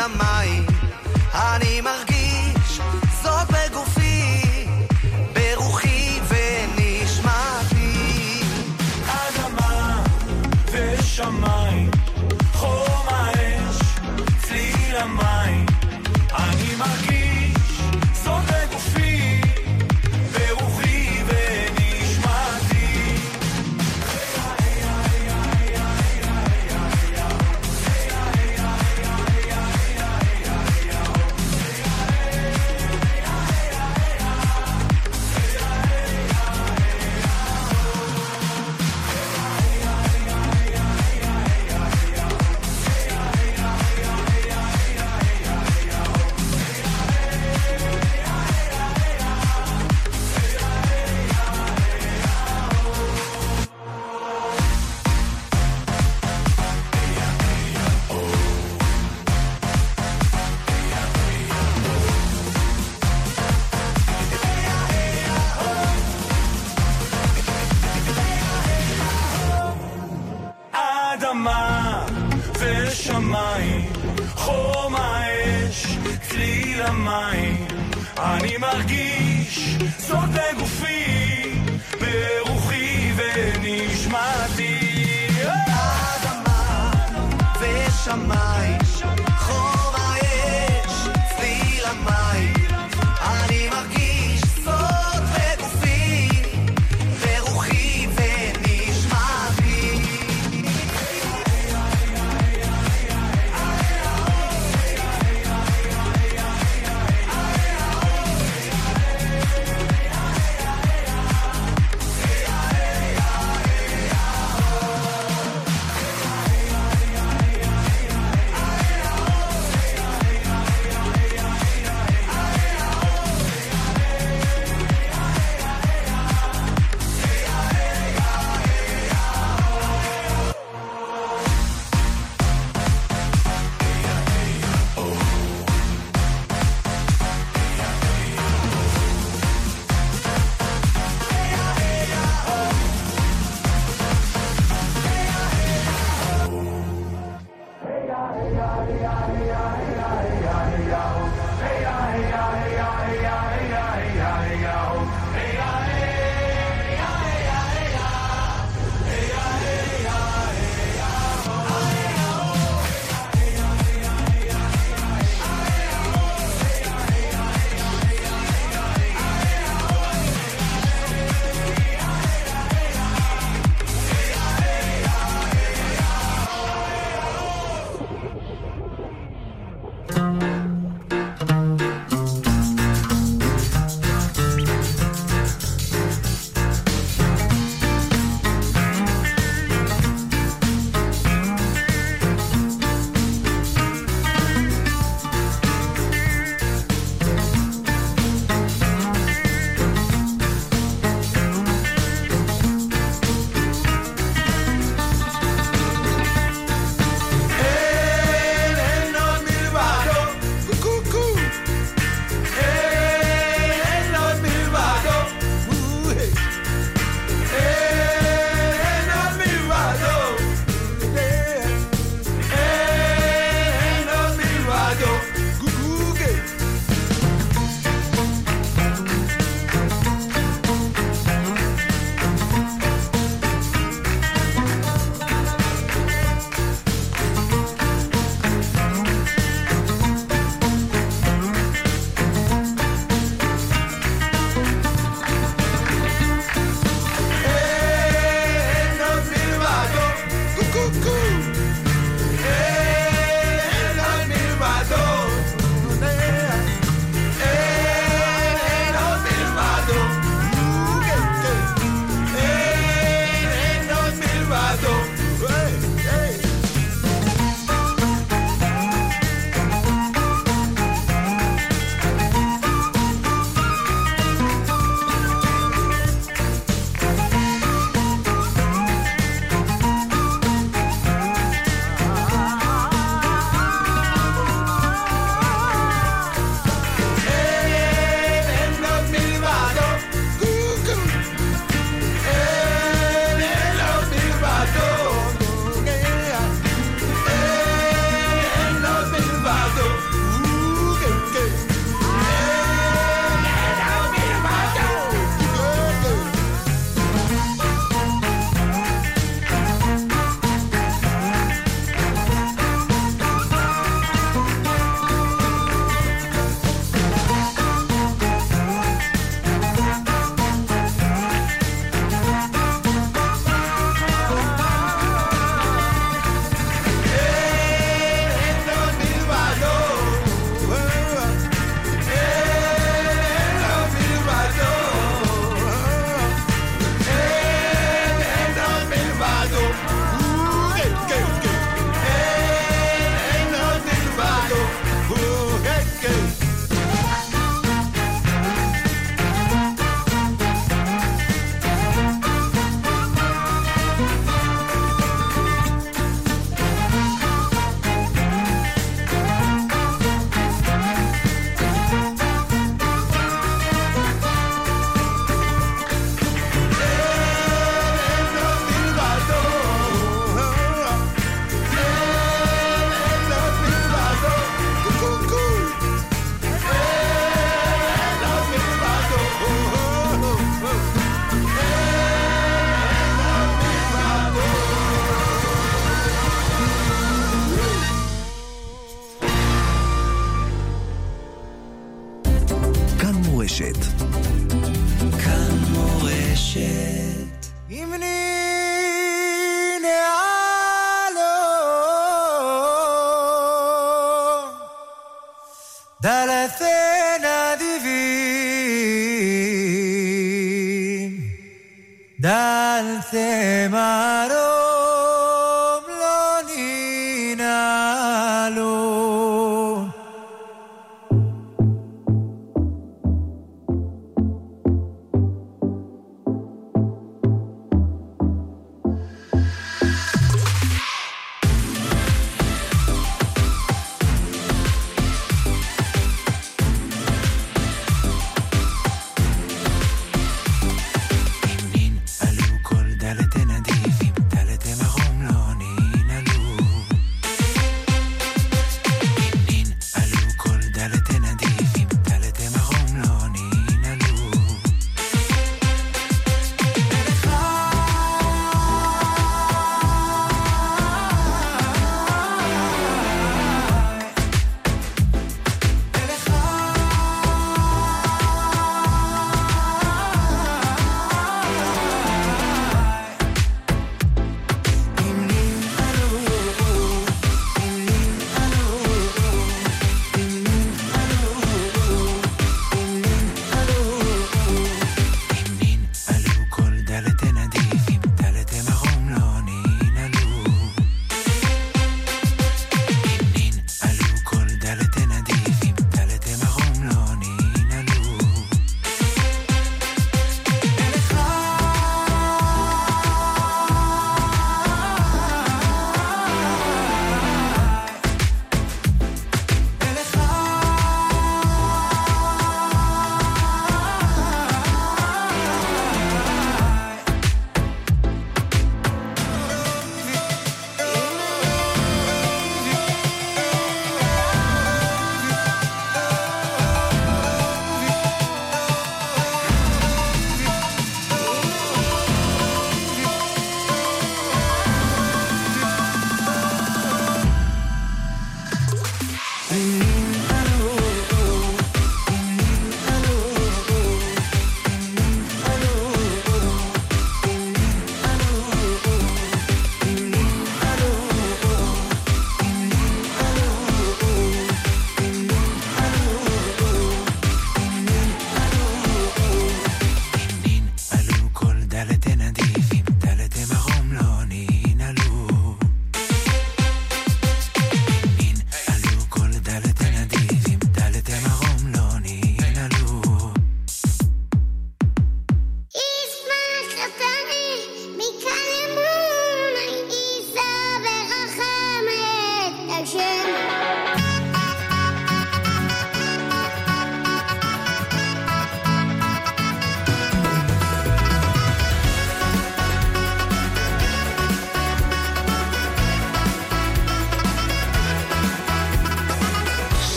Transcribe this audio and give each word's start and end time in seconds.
המים, 0.00 0.66
אני 1.34 1.80
מרגיש 1.80 2.09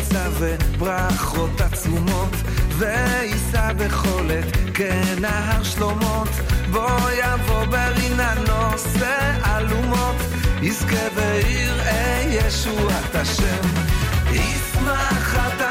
בצע 0.00 0.28
וברכות 0.38 1.60
עצומות, 1.60 2.36
וייסע 2.78 3.72
בכל 3.72 4.30
עת 4.30 4.56
כנהר 4.74 5.52
כן, 5.52 5.64
שלומות, 5.64 6.28
בוא 6.70 7.10
יבוא 7.24 7.64
ברינה 7.64 8.34
נושא 8.34 9.32
אלומות, 9.56 10.16
יזכה 10.62 11.06
ויראה 11.14 12.22
ישועת 12.26 13.14
השם, 13.14 13.68
ישמח 14.32 15.36
אתה 15.36 15.69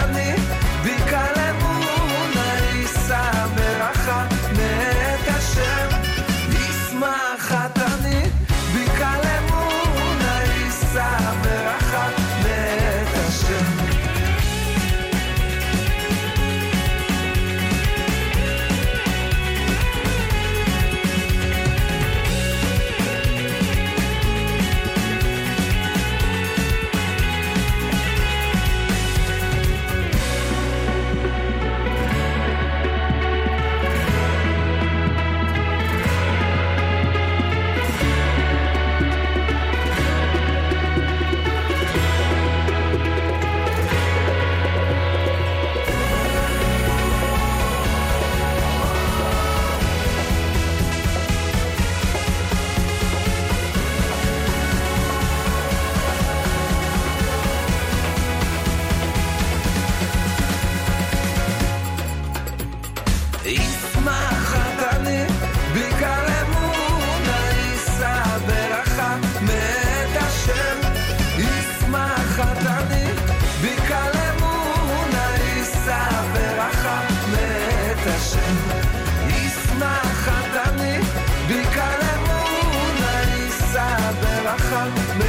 out. 84.80 85.29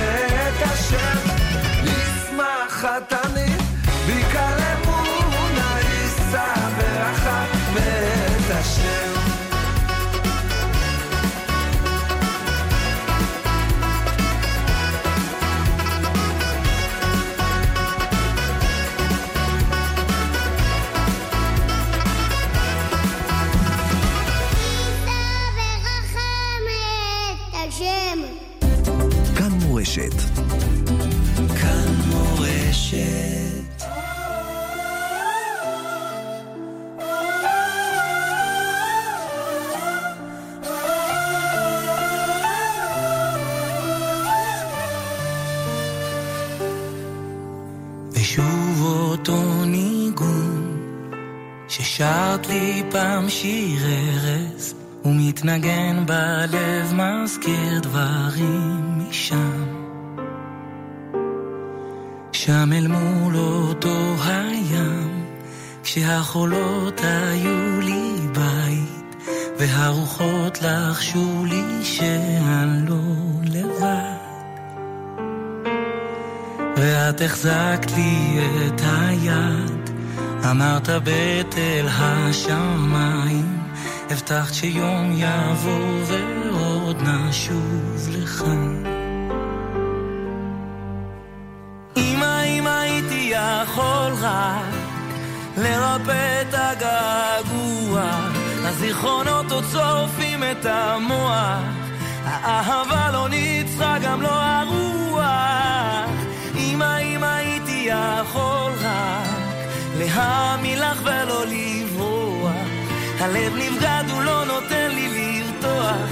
אל 62.80 62.86
מול 62.86 63.36
אותו 63.36 64.14
הים 64.24 65.24
כשהחולות 65.82 67.00
היו 67.04 67.80
לי 67.80 68.12
בית 68.32 69.16
והרוחות 69.58 70.58
לחשו 70.62 71.44
לי 71.48 71.84
שאני 71.84 72.88
לא 72.88 72.96
לבד. 73.44 74.20
ואת 76.76 77.20
החזקת 77.20 77.92
לי 77.96 78.38
את 78.66 78.80
היד 78.84 79.90
אמרת 80.50 80.88
בתל 81.04 81.86
השמיים 81.88 83.58
הבטחת 84.10 84.54
שיום 84.54 85.12
יבוא 85.16 86.04
ועוד 86.06 86.96
נשוב 87.02 88.08
לכאן 88.10 88.99
יכול 93.80 94.12
רק 94.20 94.74
לרפא 95.56 96.42
את 96.42 96.54
הגעגוע, 96.54 98.02
הזיכרונות 98.64 99.52
עוד 99.52 99.64
שורפים 99.72 100.42
את 100.42 100.66
המוח, 100.66 101.62
האהבה 102.24 103.10
לא 103.12 103.28
ניצחה 103.28 103.96
גם 104.02 104.22
לא 104.22 104.32
הרוח. 104.32 105.24
אמא, 106.56 106.98
אם 106.98 107.24
הייתי 107.24 107.88
יכול 107.88 108.72
רק 108.80 109.28
להאמין 109.98 110.78
לך 110.78 111.00
ולא 111.04 111.44
לברוח, 111.46 112.52
הלב 113.20 113.56
נבגד 113.56 114.04
הוא 114.10 114.22
לא 114.22 114.44
נותן 114.44 114.90
לי 114.90 115.08
לרתוח, 115.08 116.10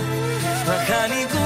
רק 0.66 0.90
הניגון 0.90 1.37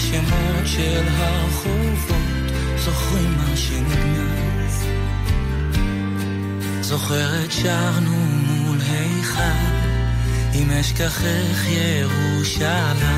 השמות 0.00 0.66
של 0.66 1.08
הרחובות 1.08 2.52
זוכרים 2.76 3.36
מה 3.36 3.56
שנגנז? 3.56 4.84
זוכרת 6.80 7.52
שרנו 7.52 8.16
מול 8.46 8.78
היכל 8.80 9.66
אם 10.54 10.70
אשכחך 10.70 11.66
ירושלים. 11.66 13.10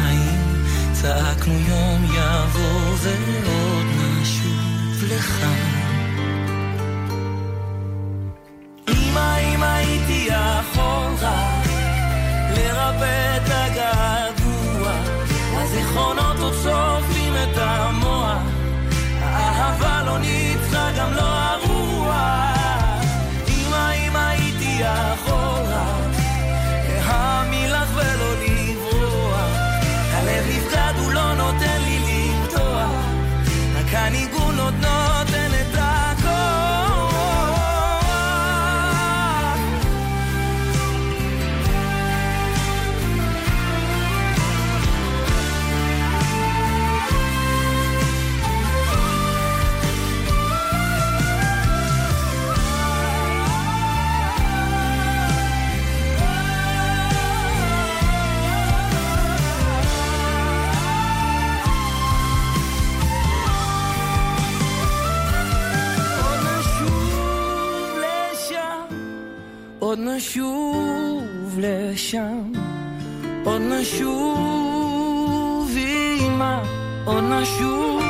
צעקנו 0.92 1.54
יום 1.54 2.04
יבוא 2.04 2.96
ועוד 3.00 3.86
נשוב 4.20 5.04
לכאן 5.04 5.71
לשם, 72.12 72.52
עוד 73.44 73.62
נשוב 73.62 75.70
אמא, 76.20 76.62
עוד 77.04 77.24
נשוב, 77.24 78.02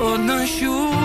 עוד 0.00 0.20
נשוב 0.20 1.01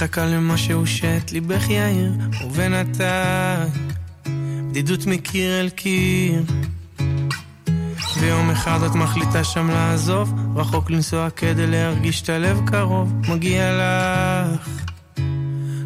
מחכה 0.00 0.26
למשהו 0.26 0.86
שאת 0.86 1.32
ליבך 1.32 1.70
יאיר, 1.70 2.12
ובינתיים 2.44 3.88
בדידות 4.70 5.06
מקיר 5.06 5.60
אל 5.60 5.68
קיר. 5.68 6.42
ויום 8.20 8.50
אחד 8.50 8.82
את 8.82 8.94
מחליטה 8.94 9.44
שם 9.44 9.70
לעזוב, 9.70 10.34
רחוק 10.56 10.90
לנסוע 10.90 11.30
כדי 11.30 11.66
להרגיש 11.66 12.22
את 12.22 12.28
הלב 12.28 12.60
קרוב, 12.66 13.12
מגיע 13.28 13.72
לך 13.72 14.68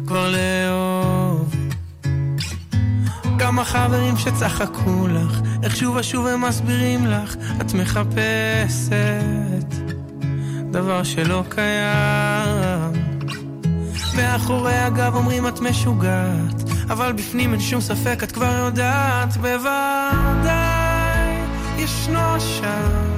כבר 0.07 0.31
לאהוב. 0.31 1.55
כמה 3.39 3.65
חברים 3.65 4.17
שצחקו 4.17 5.07
לך, 5.07 5.41
איך 5.63 5.75
שוב 5.75 5.95
ושוב 5.95 6.27
הם 6.27 6.41
מסבירים 6.41 7.07
לך, 7.07 7.35
את 7.61 7.73
מחפשת 7.73 8.95
דבר 10.71 11.03
שלא 11.03 11.43
קיים. 11.49 12.74
מאחורי 14.15 14.75
הגב 14.75 15.15
אומרים 15.15 15.47
את 15.47 15.59
משוגעת, 15.59 16.63
אבל 16.89 17.13
בפנים 17.13 17.51
אין 17.51 17.59
שום 17.59 17.81
ספק, 17.81 18.19
את 18.23 18.31
כבר 18.31 18.53
יודעת, 18.65 19.37
בוודאי 19.37 20.85
ישנו 21.77 22.39
שם. 22.39 23.15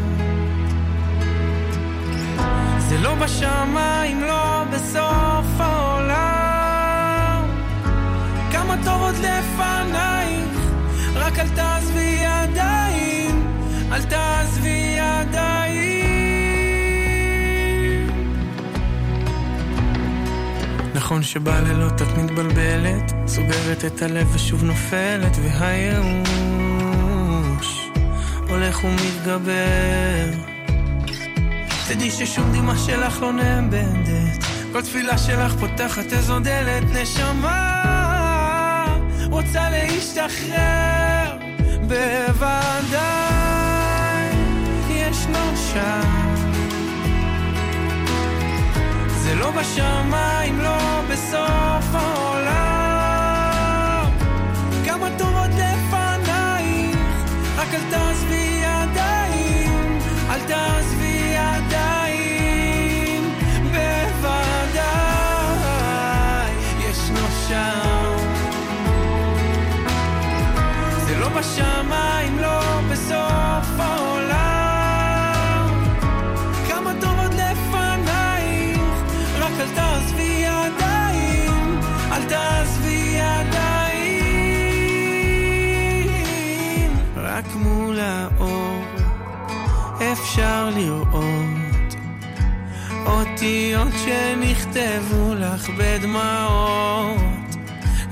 זה 2.78 2.98
לא 2.98 3.16
בשמיים, 3.16 4.22
לא 4.22 4.64
בסוף 4.72 5.60
העולם. 5.60 7.44
כמה 8.52 8.76
טוב 8.84 9.02
עוד 9.02 9.16
לפנייך, 9.16 10.72
רק 11.16 11.40
אל 11.40 11.50
תעזבי 11.50 12.20
ידיים, 12.22 13.48
אל 13.92 14.04
תעזבי 14.04 14.98
ידיים. 14.98 16.07
נכון 20.98 21.24
שבלילות 21.24 22.02
את 22.02 22.18
מתבלבלת, 22.18 23.14
סוגרת 23.28 23.86
את 23.86 24.02
הלב 24.02 24.36
ושוב 24.36 24.64
נופלת, 24.64 25.38
והייאוש 25.44 26.28
הולך 28.50 28.84
ומתגבר. 28.84 30.32
תדעי 31.88 32.12
ששום 32.12 32.52
דמעה 32.54 32.78
שלך 32.78 33.22
לא 33.22 33.34
נאבדת, 33.34 34.44
כל 34.72 34.82
תפילה 34.82 35.18
שלך 35.18 35.54
פותחת 35.60 36.14
איזו 36.14 36.40
דלת, 36.40 36.84
נשמה 36.94 37.84
רוצה 39.30 39.70
להשתחרר, 39.70 41.38
בוודאי 41.88 43.08
ישנו 44.90 45.58
שם. 45.74 46.17
זה 49.28 49.36
לא 49.36 49.52
בשמיים, 49.52 50.60
לא 50.60 51.02
בסוף 51.10 51.86
העולם. 51.94 52.48
כמה 54.86 55.08
טובות 55.18 55.50
לפנייך, 55.50 56.98
רק 57.58 57.74
אל 57.74 57.82
תעזבי 57.92 58.62
ידיים, 58.64 60.00
אל 60.30 60.40
תעזבי 60.48 61.34
ידיים, 61.36 63.24
בוודאי 63.64 64.92
ישנו 66.90 67.28
שם. 67.48 68.16
זה 71.08 71.20
לא 71.20 71.30
בשמיים, 71.30 71.77
שנכתבו 94.78 95.34
לך 95.34 95.70
בדמעות. 95.70 97.22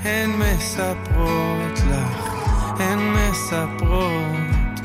הן 0.04 0.30
מספרות 0.30 1.78
לך, 1.90 2.34
הן 2.78 2.98
מספרות. 2.98 4.80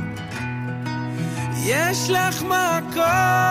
יש 1.65 2.09
לך 2.09 2.43
מקום. 2.43 3.50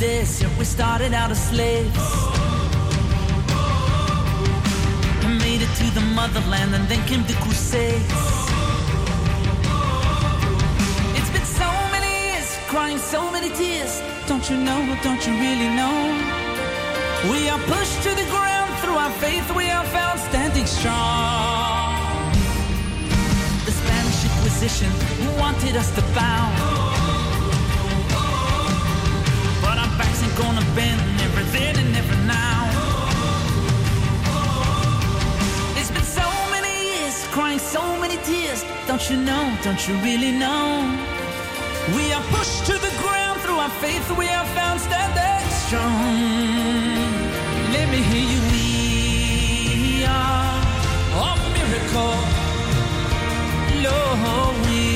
Nation 0.00 0.50
in 0.50 0.58
we 0.58 0.64
started 0.64 1.12
out 1.12 1.30
as 1.30 1.48
slaves. 1.48 2.06
Made 5.46 5.62
it 5.62 5.72
to 5.76 5.86
the 5.94 6.00
motherland, 6.14 6.74
and 6.74 6.88
then 6.88 7.06
came 7.06 7.24
the 7.24 7.34
crusades. 7.34 8.22
It's 11.16 11.30
been 11.30 11.44
so 11.44 11.70
many 11.94 12.10
years, 12.26 12.48
crying 12.68 12.98
so 12.98 13.30
many 13.30 13.50
tears. 13.50 14.02
Don't 14.26 14.48
you 14.50 14.56
know, 14.56 14.80
don't 15.02 15.24
you 15.26 15.32
really 15.34 15.70
know? 15.80 15.96
We 17.30 17.48
are 17.48 17.60
pushed 17.60 18.02
to 18.02 18.10
the 18.10 18.26
ground 18.34 18.70
through 18.80 18.96
our 18.96 19.12
faith, 19.22 19.46
we 19.54 19.70
are 19.70 19.84
found 19.84 20.18
standing 20.20 20.66
strong. 20.66 22.32
The 23.64 23.72
Spanish 23.72 24.20
Inquisition 24.28 24.90
wanted 25.38 25.76
us 25.76 25.94
to 25.94 26.02
bow. 26.14 26.85
Gonna 30.36 30.60
bend, 30.74 31.00
never 31.16 31.42
then 31.56 31.78
and 31.78 31.92
never 31.92 32.16
now. 32.26 32.68
It's 35.78 35.90
been 35.90 36.04
so 36.04 36.28
many 36.50 36.72
years, 36.88 37.26
crying 37.28 37.58
so 37.58 37.82
many 37.98 38.16
tears. 38.18 38.62
Don't 38.86 39.04
you 39.10 39.16
know, 39.16 39.44
don't 39.62 39.82
you 39.88 39.94
really 40.08 40.32
know? 40.32 40.64
We 41.96 42.12
are 42.12 42.22
pushed 42.34 42.66
to 42.66 42.74
the 42.74 42.92
ground 43.02 43.40
through 43.40 43.58
our 43.64 43.74
faith, 43.84 44.06
we 44.18 44.28
are 44.28 44.46
found 44.58 44.78
standing 44.80 45.50
strong. 45.64 45.94
Let 47.72 47.88
me 47.88 48.00
hear 48.10 48.26
you, 48.32 48.40
we 48.52 50.04
are 50.04 50.60
a 51.24 51.36
miracle. 51.56 52.16
Lord, 53.84 54.54
we 54.66 54.95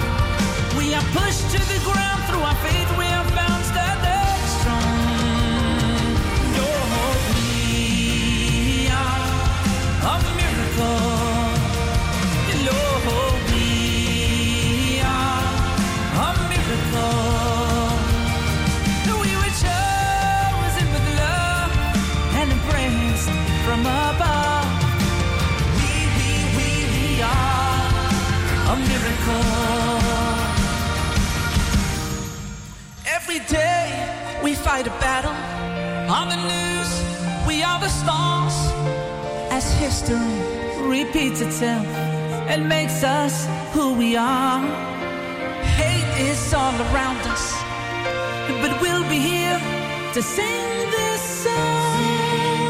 to 50.13 50.21
sing 50.21 50.89
this 50.91 51.21
song. 51.21 51.95
Sing 51.95 52.67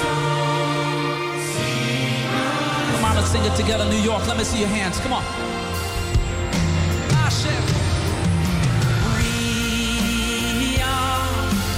song 0.00 1.40
sing 1.54 2.94
Come 2.94 3.04
on, 3.04 3.16
let's 3.16 3.30
sing 3.32 3.44
it 3.44 3.56
together, 3.56 3.84
New 3.86 3.96
York. 3.98 4.24
Let 4.28 4.36
me 4.38 4.44
see 4.44 4.60
your 4.60 4.68
hands. 4.68 5.00
Come 5.00 5.12
on. 5.14 5.24
Ah, 7.10 7.26
I 7.26 7.30
we 10.60 10.78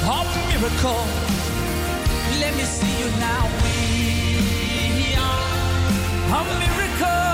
are 0.04 0.20
a 0.20 0.42
miracle. 0.52 1.04
Let 2.40 2.54
me 2.54 2.64
see 2.64 2.98
you 3.00 3.08
now. 3.18 3.48
We 3.64 5.16
are 5.16 6.42
a 6.42 6.58
miracle. 6.58 7.33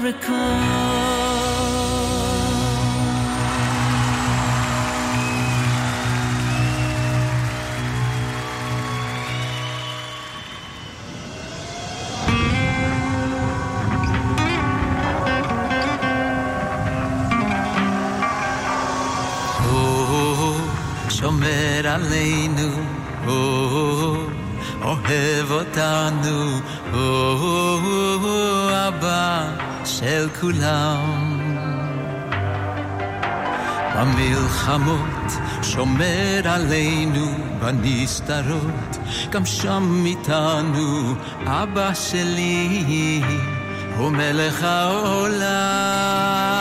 miracle. 0.00 0.89
עלינו, 21.90 22.68
אוהב 24.82 25.50
אותנו, 25.50 26.60
אבא 28.88 29.48
של 29.84 30.28
כולם. 30.40 31.40
במלחמות 33.96 35.32
שומר 35.62 36.40
עלינו 36.44 37.26
בנסתרות, 37.60 38.98
גם 39.30 39.46
שם 39.46 40.02
איתנו 40.06 41.14
אבא 41.46 41.94
שלי 41.94 43.22
הוא 43.96 44.10
מלך 44.10 44.62
העולם. 44.62 46.59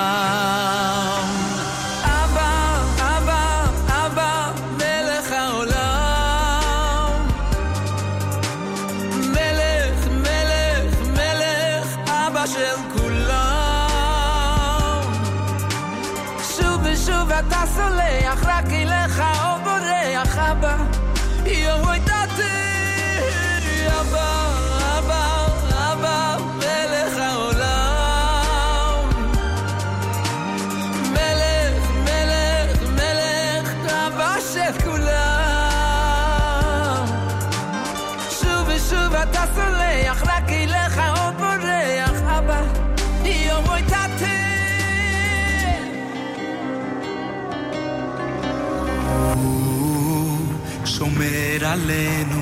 עלינו, 51.71 52.41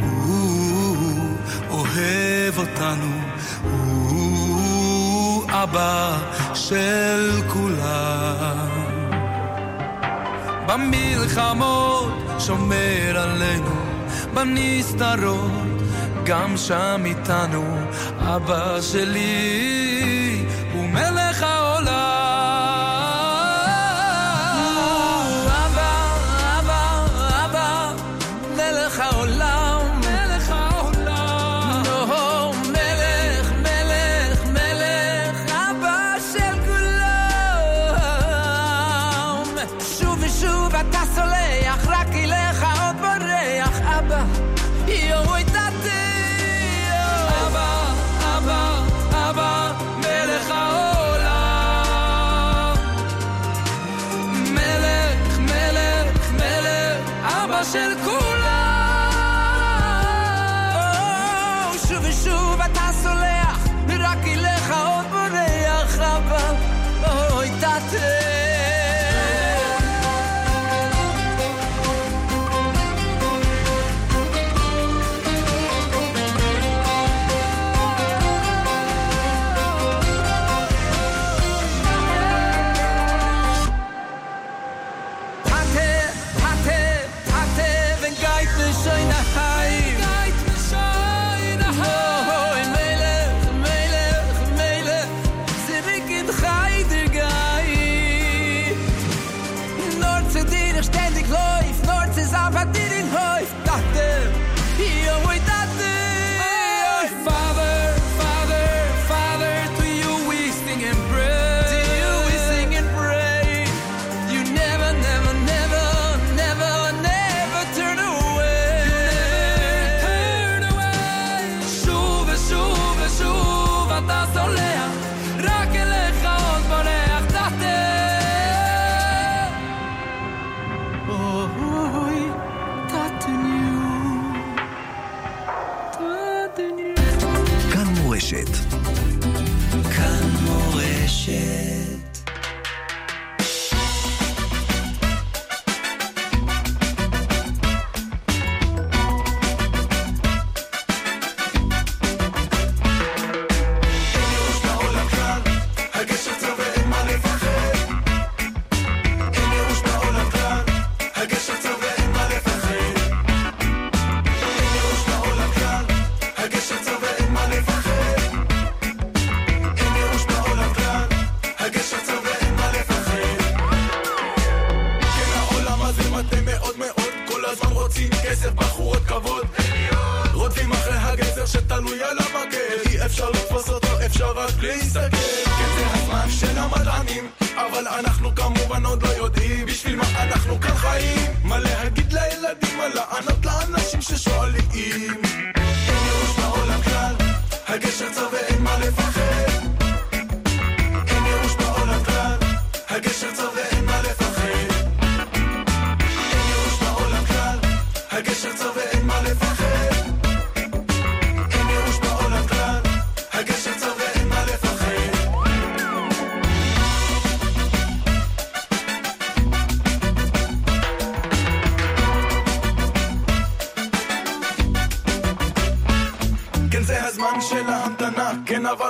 הוא 0.00 1.36
אוהב 1.70 2.58
אותנו, 2.58 3.12
הוא 3.62 5.42
אבא 5.50 6.18
של 6.54 7.42
כולם. 7.48 8.68
במלחמות 10.66 12.12
שומר 12.38 13.18
עלינו, 13.18 13.76
בנסתרות 14.34 15.82
גם 16.24 16.56
שם 16.56 17.02
איתנו, 17.04 17.64
אבא 18.18 18.80
שלי. 18.80 20.43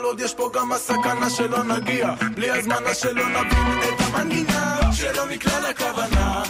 אבל 0.04 0.10
עוד 0.10 0.20
יש 0.20 0.34
פה 0.34 0.50
גם 0.54 0.72
הסכנה 0.72 1.30
שלא 1.30 1.64
נגיע. 1.64 2.14
בלי 2.34 2.50
הזמנה 2.50 2.94
שלא 2.94 3.28
נבין 3.28 3.78
את 3.82 4.00
המנגינה 4.00 4.92
שלא 4.92 5.26
נקלע 5.30 5.70
לכוונה. 5.70 6.42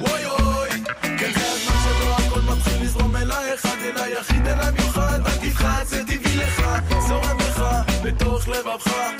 אוי 0.00 0.24
אוי. 0.24 0.68
כן 1.02 1.32
זה 1.34 1.52
הזמן 1.52 1.74
שלא 1.84 2.14
הכל 2.18 2.40
מתחיל 2.40 2.82
לזרום 2.82 3.16
אל 3.16 3.30
האחד 3.30 3.76
אל 3.84 4.02
היחיד 4.02 4.46
אל 4.46 4.60
המיוחד. 4.60 5.20
אל 5.26 5.48
תפחד 5.48 5.84
זה 5.86 6.04
טבעי 6.04 6.36
לך. 6.36 6.62
זורם 7.08 7.38
לך 7.38 7.64
בתוך 8.02 8.48
לבבך. 8.48 9.19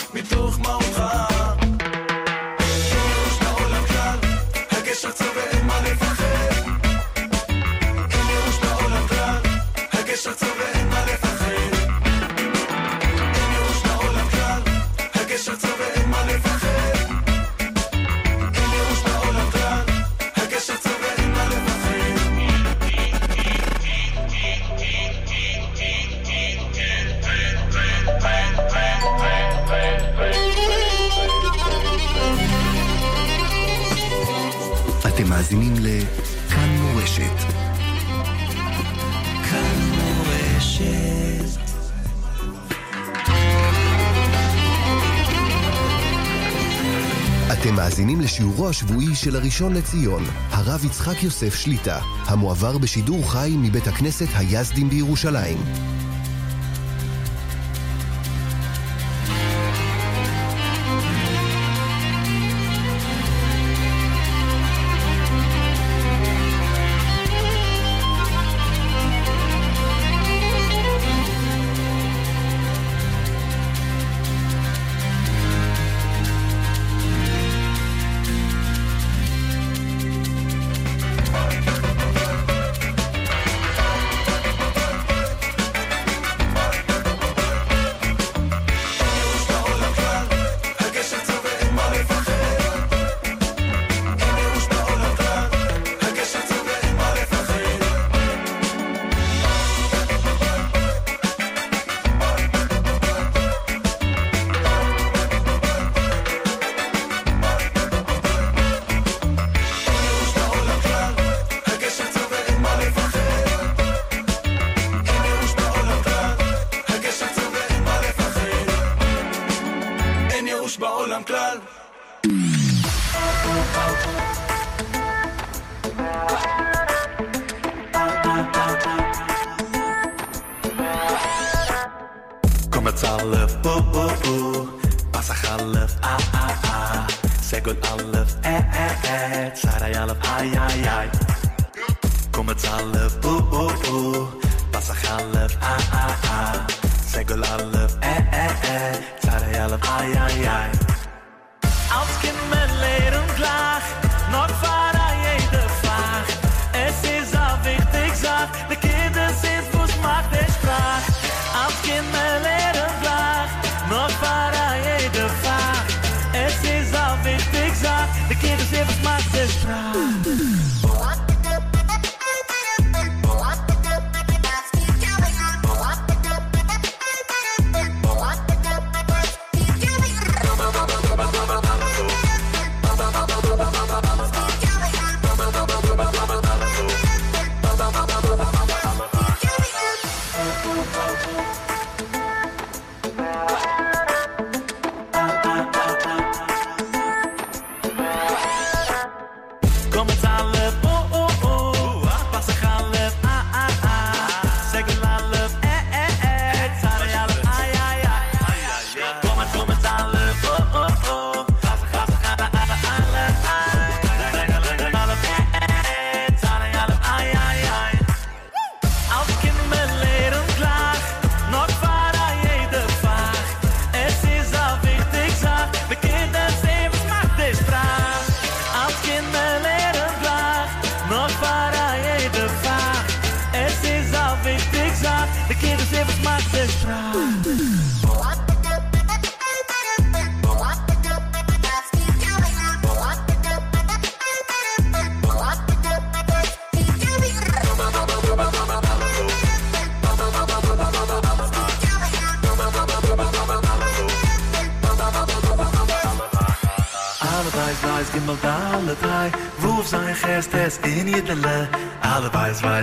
שיעורו 48.41 48.69
השבועי 48.69 49.15
של 49.15 49.37
הראשון 49.37 49.75
לציון, 49.75 50.25
הרב 50.51 50.85
יצחק 50.85 51.23
יוסף 51.23 51.55
שליטה, 51.55 51.99
המועבר 52.27 52.79
בשידור 52.79 53.33
חי 53.33 53.55
מבית 53.59 53.87
הכנסת 53.87 54.27
היזדים 54.35 54.89
בירושלים. 54.89 55.59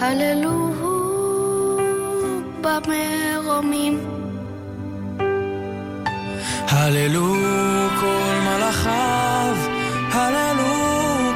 הללוהו 0.00 1.78
במרומים. 2.60 4.00
הללו 6.68 7.34
כל 8.00 8.34
מלאכיו, 8.44 9.56
הללו 10.12 10.74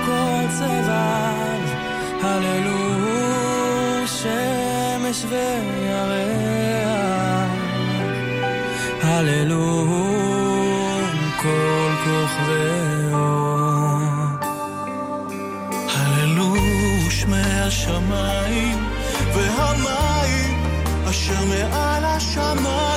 כל 0.06 0.46
צבעיו, 0.58 1.62
הללו 2.22 2.78
שמש 4.06 5.24
וירח, 5.28 6.72
הללו 9.02 9.81
amor. 22.52 22.91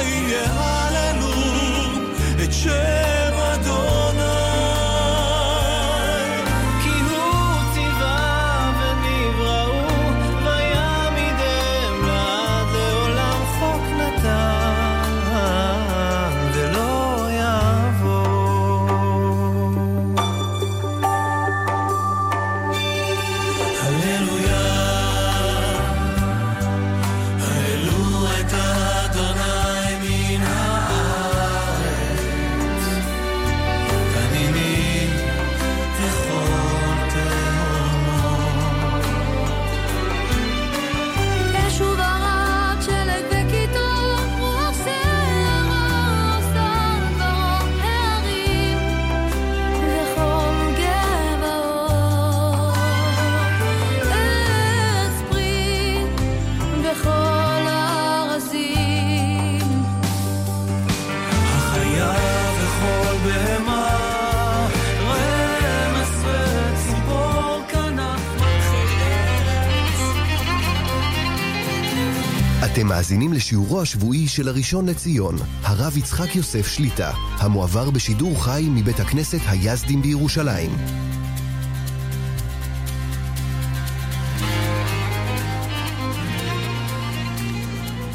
אתם 72.65 72.87
מאזינים 72.87 73.33
לשיעורו 73.33 73.81
השבועי 73.81 74.27
של 74.27 74.47
הראשון 74.47 74.89
לציון, 74.89 75.35
הרב 75.61 75.97
יצחק 75.97 76.35
יוסף 76.35 76.67
שליטה, 76.67 77.11
המועבר 77.37 77.89
בשידור 77.89 78.43
חי 78.43 78.67
מבית 78.69 78.99
הכנסת 78.99 79.37
היזדים 79.47 80.01
בירושלים. 80.01 80.71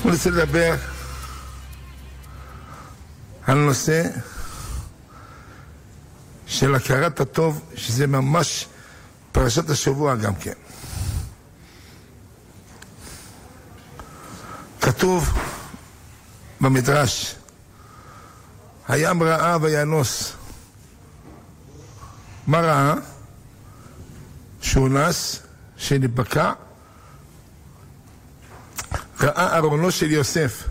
אני 0.04 0.12
רוצה 0.12 0.30
לדבר 0.30 0.74
על 3.46 3.58
נושא 3.58 4.02
של 6.46 6.74
הכרת 6.74 7.20
הטוב, 7.20 7.60
שזה 7.74 8.06
ממש 8.06 8.66
פרשת 9.32 9.70
השבוע 9.70 10.14
גם 10.16 10.34
כן. 10.34 10.69
כתוב 14.80 15.38
במדרש, 16.60 17.34
הים 18.88 19.22
ראה 19.22 19.56
וינוס. 19.60 20.32
מה 22.46 22.60
ראה? 22.60 22.94
שהוא 24.60 24.88
נס, 24.88 25.42
שנתבקע, 25.76 26.52
ראה 29.20 29.56
ארונו 29.56 29.90
של 29.90 30.10
יוסף. 30.10 30.64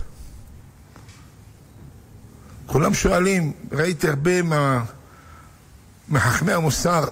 כולם 2.66 2.94
שואלים, 2.94 3.54
ראיתי 3.72 4.10
הרבה 4.10 4.42
מה, 4.42 4.84
מחכמי 6.10 6.54
המוסר 6.54 7.04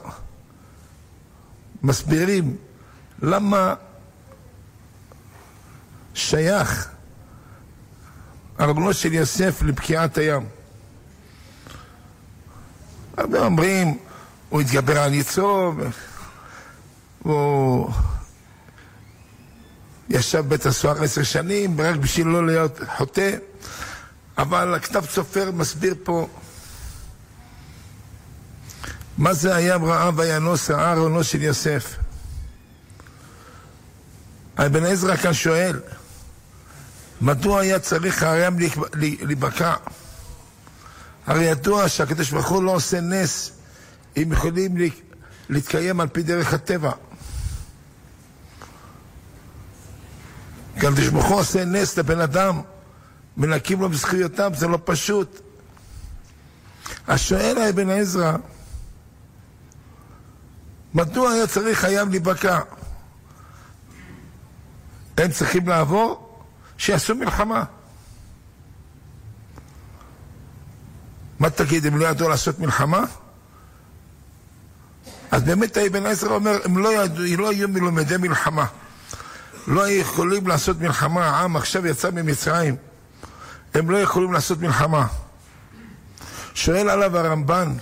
מסבירים 1.83 2.57
למה 3.21 3.73
שייך 6.17 6.87
ארמונו 8.59 8.93
של 8.93 9.13
יוסף 9.13 9.61
לבקיעת 9.61 10.17
הים. 10.17 10.45
הרבה 13.17 13.39
אומרים, 13.39 13.97
הוא 14.49 14.61
התגבר 14.61 14.99
על 14.99 15.13
יצרו, 15.13 15.73
הוא 17.19 17.91
ישב 20.09 20.39
בבית 20.39 20.65
הסוהר 20.65 21.03
עשר 21.03 21.23
שנים, 21.23 21.81
רק 21.81 21.95
בשביל 21.95 22.27
לא 22.27 22.45
להיות 22.45 22.79
חוטא, 22.97 23.35
אבל 24.37 24.73
הכתב 24.73 25.05
סופר 25.09 25.51
מסביר 25.51 25.95
פה 26.03 26.27
מה 29.17 29.33
זה 29.33 29.55
היה 29.55 29.75
רעב 29.75 30.19
וינוס 30.19 30.71
אהרונו 30.71 31.23
של 31.23 31.41
יוסף. 31.41 31.95
אבן 34.57 34.83
עזרא 34.85 35.15
כאן 35.15 35.33
שואל, 35.33 35.79
מדוע 37.21 37.61
היה 37.61 37.79
צריך 37.79 38.23
הים 38.23 38.57
להיבקע? 38.93 39.73
הרי 41.25 41.43
ידוע 41.43 41.89
שהקדוש 41.89 42.31
ברוך 42.31 42.47
הוא 42.47 42.63
לא 42.63 42.71
עושה 42.71 43.01
נס 43.01 43.51
אם 44.17 44.31
יכולים 44.31 44.75
להתקיים 45.49 45.99
על 45.99 46.07
פי 46.07 46.23
דרך 46.23 46.53
הטבע. 46.53 46.91
הקדוש 50.77 51.07
ברוך 51.07 51.25
הוא 51.25 51.39
עושה 51.39 51.65
נס 51.65 51.97
לבן 51.97 52.19
אדם, 52.21 52.61
מנקים 53.37 53.81
לו 53.81 53.89
בזכויותיו, 53.89 54.51
זה 54.55 54.67
לא 54.67 54.79
פשוט. 54.85 55.41
השואל 57.07 57.57
האבן 57.57 57.89
עזרא, 57.89 58.33
מדוע 60.93 61.31
היה 61.31 61.47
צריך 61.47 61.83
הים 61.83 62.09
להיבקע? 62.09 62.59
הם 65.17 65.31
צריכים 65.31 65.67
לעבור, 65.67 66.26
שיעשו 66.77 67.15
מלחמה. 67.15 67.63
מה 71.39 71.49
תגיד, 71.49 71.85
הם 71.85 71.97
לא 71.97 72.05
ידעו 72.05 72.29
לעשות 72.29 72.59
מלחמה? 72.59 73.03
אז 75.31 75.43
באמת 75.43 75.77
האבן 75.77 76.05
עזרא 76.05 76.35
אומר, 76.35 76.57
הם 76.65 76.77
לא, 76.77 77.03
ידעו, 77.03 77.23
לא 77.37 77.49
היו 77.49 77.67
מלומדי 77.67 78.17
מלחמה. 78.17 78.65
לא 79.67 79.83
היו 79.83 80.01
יכולים 80.01 80.47
לעשות 80.47 80.81
מלחמה, 80.81 81.25
העם 81.25 81.55
עכשיו 81.55 81.87
יצא 81.87 82.11
ממצרים. 82.11 82.75
הם 83.73 83.89
לא 83.89 83.97
יכולים 83.97 84.33
לעשות 84.33 84.59
מלחמה. 84.59 85.07
שואל 86.53 86.89
עליו 86.89 87.17
הרמב"ן, 87.17 87.73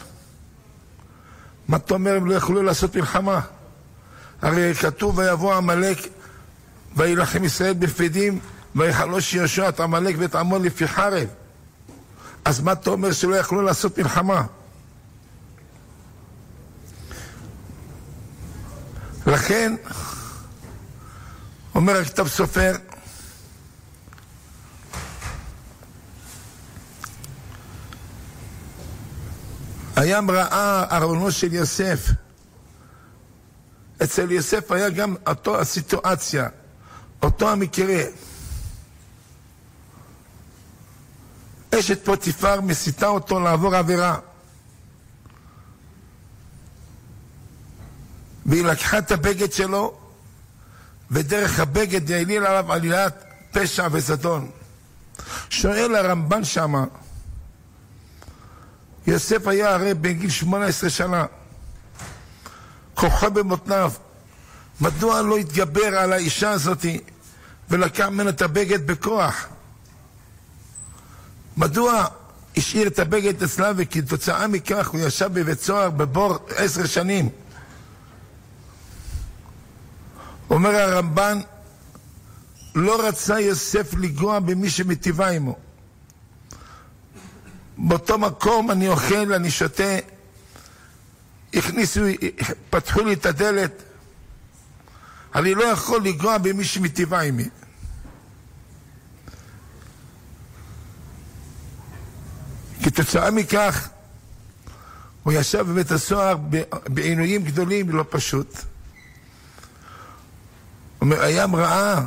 מה 1.68 1.78
אתה 1.78 1.94
אומר 1.94 2.16
הם 2.16 2.26
לא 2.26 2.34
יכלו 2.34 2.64
לעשות 2.64 2.96
מלחמה? 2.96 3.42
הרי 4.42 4.76
כתוב 4.76 5.18
ויבוא 5.18 5.56
עמלק 5.56 5.98
וילחם 6.96 7.44
ישראל 7.44 7.74
בפדים 7.74 8.40
ויחלוש 8.76 9.34
יהושע 9.34 9.70
את 9.70 9.80
עמלק 9.80 10.16
ואת 10.20 10.36
עמון 10.36 10.64
לפי 10.64 10.88
חרב. 10.88 11.28
אז 12.46 12.62
מה 12.62 12.72
אתה 12.72 12.90
אומר 12.90 13.12
שלא 13.12 13.36
יכלו 13.36 13.62
לעשות 13.62 13.98
מלחמה? 13.98 14.44
לכן, 19.28 19.76
אומר 21.76 22.00
הכתב 22.02 22.28
סופר, 22.28 22.76
הים 29.96 30.32
ראה 30.32 30.98
ארונו 30.98 31.32
של 31.32 31.54
יוסף. 31.54 32.10
אצל 34.04 34.32
יוסף 34.32 34.72
היה 34.72 34.90
גם 34.90 35.16
אותו 35.28 35.60
הסיטואציה, 35.60 36.48
אותו 37.24 37.50
המקרה. 37.52 38.04
אשת 41.80 42.06
פוטיפר 42.06 42.62
מסיתה 42.62 43.08
אותו 43.08 43.40
לעבור 43.40 43.76
עבירה. 43.76 44.18
והיא 48.46 48.64
לקחה 48.64 48.98
את 48.98 49.12
הבגד 49.12 49.52
שלו, 49.52 49.98
ודרך 51.12 51.60
הבגד 51.60 52.12
העליל 52.12 52.46
עליו 52.46 52.74
עלילת 52.74 53.24
פשע 53.52 53.88
וזדון. 53.92 54.52
שואל 55.50 55.96
הרמב"ן 55.96 56.44
שמה, 56.44 56.86
יוסף 59.08 59.48
היה 59.48 59.74
הרי 59.74 59.94
בן 59.94 60.14
גיל 60.14 60.30
18 60.30 60.90
שנה, 60.90 61.26
כוחו 62.94 63.32
במותניו. 63.32 63.92
מדוע 64.82 65.22
לא 65.22 65.38
התגבר 65.38 65.98
על 65.98 66.14
האישה 66.14 66.52
הזאת 66.52 66.86
ולקח 67.70 68.06
ממנו 68.06 68.30
את 68.30 68.42
הבגד 68.42 68.88
בכוח? 68.88 69.48
מדוע 71.58 72.06
השאיר 72.58 72.88
את 72.88 73.00
הבגד 73.00 73.44
אצלה 73.44 73.72
וכתוצאה 73.76 74.48
מכך 74.48 74.88
הוא 74.88 75.00
ישב 75.00 75.30
בבית 75.34 75.62
סוהר 75.62 75.90
בבור 75.90 76.38
עשר 76.56 76.86
שנים? 76.86 77.30
אומר 80.50 80.76
הרמב"ן, 80.76 81.40
לא 82.76 83.08
רצה 83.08 83.40
יוסף 83.40 83.94
לגוע 83.94 84.40
במי 84.40 84.70
שמטיבה 84.70 85.30
עמו. 85.30 85.56
באותו 87.78 88.18
מקום 88.18 88.72
אני 88.72 88.88
אוכל, 88.88 89.34
אני 89.34 89.52
שותה, 89.52 89.98
הכניסו, 91.54 92.02
פתחו 92.70 93.04
לי 93.04 93.14
את 93.14 93.26
הדלת, 93.26 93.84
אני 95.36 95.56
לא 95.56 95.64
יכול 95.64 96.04
לגוע 96.04 96.38
במי 96.38 96.64
שמטיבה 96.64 97.22
עמי. 97.22 97.50
כתוצאה 102.86 103.32
מכך, 103.32 103.90
הוא 105.24 105.34
ישב 105.34 105.66
בבית 105.70 105.92
הסוהר 105.92 106.38
בעינויים 106.88 107.44
גדולים, 107.44 107.90
לא 107.90 108.06
פשוט. 108.10 108.58
אומר, 111.02 111.22
הים 111.22 111.56
ראה, 111.56 112.02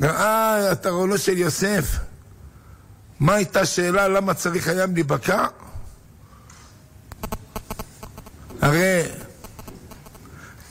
ראה 0.00 0.72
את 0.72 0.86
ארונו 0.86 1.18
של 1.18 1.38
יוסף. 1.38 1.96
מה 3.20 3.34
הייתה 3.34 3.60
השאלה 3.60 4.08
למה 4.08 4.34
צריך 4.34 4.68
הים 4.68 4.94
להיבקע? 4.94 5.46
הרי 8.60 9.02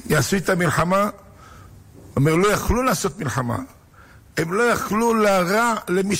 יעשו 0.06 0.38
את 0.38 0.50
המלחמה, 0.50 1.10
אומר, 2.16 2.36
לא 2.36 2.48
יכלו 2.48 2.84
לעשות 2.84 3.20
מלחמה. 3.20 3.58
הם 4.38 4.54
לא 4.54 4.64
יכלו 4.64 5.14
להרע 5.14 5.74
למי 5.88 6.16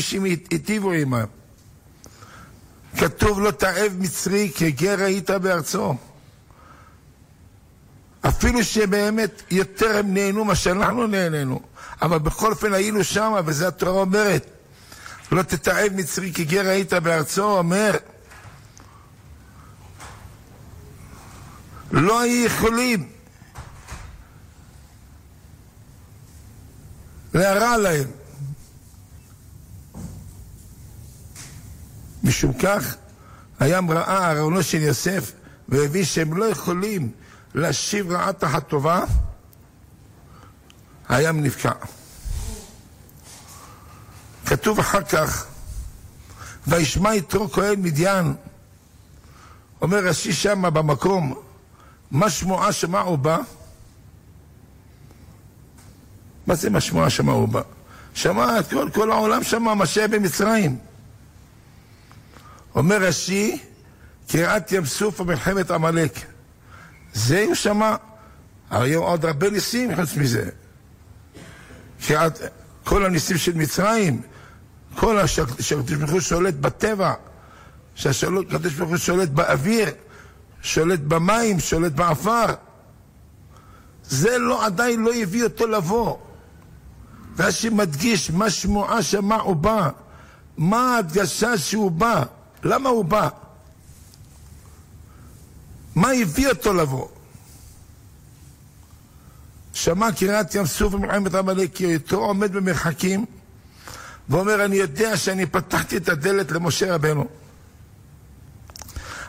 שהיטיבו 0.00 0.92
עמם. 0.92 1.43
כתוב 2.98 3.40
לא 3.40 3.50
תאב 3.50 3.92
מצרי 3.98 4.50
כגר 4.56 5.04
היית 5.04 5.30
בארצו. 5.30 5.94
אפילו 8.28 8.64
שבאמת 8.64 9.42
יותר 9.50 9.96
הם 9.98 10.14
נהנו 10.14 10.44
מה 10.44 10.54
שאנחנו 10.54 11.06
נהנינו, 11.06 11.60
אבל 12.02 12.18
בכל 12.18 12.50
אופן 12.50 12.74
היינו 12.74 13.04
שם, 13.04 13.34
וזה 13.46 13.68
התורה 13.68 14.00
אומרת. 14.00 14.50
לא 15.32 15.42
תתעב 15.42 15.92
מצרי 15.94 16.32
כי 16.32 16.44
גר 16.44 16.68
היית 16.68 16.92
בארצו, 16.92 17.58
אומר 17.58 17.96
לא 21.92 22.20
היו 22.20 22.46
יכולים 22.46 23.08
להרע 27.34 27.76
להם. 27.76 28.23
משום 32.24 32.52
כך, 32.52 32.96
הים 33.60 33.90
ראה 33.90 34.32
ארונו 34.32 34.62
של 34.62 34.82
יוסף 34.82 35.32
והבין 35.68 36.04
שהם 36.04 36.36
לא 36.36 36.44
יכולים 36.44 37.10
להשיב 37.54 38.10
רעה 38.10 38.32
תחת 38.32 38.68
טובה, 38.68 39.04
הים 41.08 41.42
נבקע. 41.42 41.72
כתוב 44.46 44.78
אחר 44.78 45.02
כך, 45.02 45.46
וישמע 46.66 47.14
יתרו 47.14 47.48
כהן 47.50 47.82
מדיין, 47.82 48.34
אומר 49.82 49.98
רש"י 49.98 50.32
שמה 50.32 50.70
במקום, 50.70 51.34
מה 52.10 52.30
שמועה 52.30 52.72
שמעו 52.72 53.16
בה? 53.16 53.38
מה 56.46 56.54
זה 56.54 56.70
מה 56.70 56.80
שמועה 56.80 57.10
שמעו 57.10 57.46
בה? 57.46 57.62
שמע 58.14 58.62
כל, 58.70 58.90
כל 58.94 59.12
העולם 59.12 59.42
שמע 59.42 59.74
מה 59.74 59.86
שהיה 59.86 60.08
במצרים. 60.08 60.78
אומר 62.74 63.02
רש"י, 63.02 63.58
קריעת 64.28 64.72
ים 64.72 64.84
סוף 64.84 65.20
ומלחמת 65.20 65.70
עמלק. 65.70 66.12
זה 67.12 67.44
הוא 67.46 67.54
שמע. 67.54 67.96
היו 68.70 69.02
עוד 69.02 69.24
הרבה 69.24 69.50
ניסים 69.50 69.96
חוץ 69.96 70.16
מזה. 70.16 70.48
קריעת, 72.06 72.38
כל 72.84 73.06
הניסים 73.06 73.38
של 73.38 73.54
מצרים, 73.54 74.22
כל 74.94 75.26
שהקדוש 75.26 75.98
ברוך 75.98 76.10
הוא 76.10 76.20
שולט 76.20 76.54
בטבע, 76.54 77.14
שהקדוש 77.94 78.72
ברוך 78.74 78.90
הוא 78.90 78.96
שולט 78.96 79.28
באוויר, 79.28 79.88
שולט 80.62 81.00
במים, 81.00 81.60
שולט 81.60 81.92
בעפר. 81.92 82.46
זה 84.04 84.38
לא, 84.38 84.66
עדיין 84.66 85.02
לא 85.02 85.14
הביא 85.14 85.44
אותו 85.44 85.66
לבוא. 85.66 86.16
רש"י 87.38 87.68
מדגיש 87.68 88.30
מה 88.30 88.50
שמועה 88.50 89.02
שמע 89.02 89.36
הוא 89.36 89.56
בא. 89.56 89.90
מה 90.56 90.96
ההדגשה 90.96 91.58
שהוא 91.58 91.90
בא? 91.90 92.24
למה 92.64 92.88
הוא 92.88 93.04
בא? 93.04 93.28
מה 95.94 96.10
הביא 96.10 96.48
אותו 96.48 96.74
לבוא? 96.74 97.08
שמע 99.72 100.12
קריאת 100.12 100.54
ים 100.54 100.66
סוף 100.66 100.94
ומלחמת 100.94 101.34
עמלק, 101.34 101.80
יתרו 101.80 102.24
עומד 102.24 102.52
במרחקים 102.52 103.24
ואומר, 104.28 104.64
אני 104.64 104.76
יודע 104.76 105.16
שאני 105.16 105.46
פתחתי 105.46 105.96
את 105.96 106.08
הדלת 106.08 106.52
למשה 106.52 106.94
רבנו. 106.94 107.26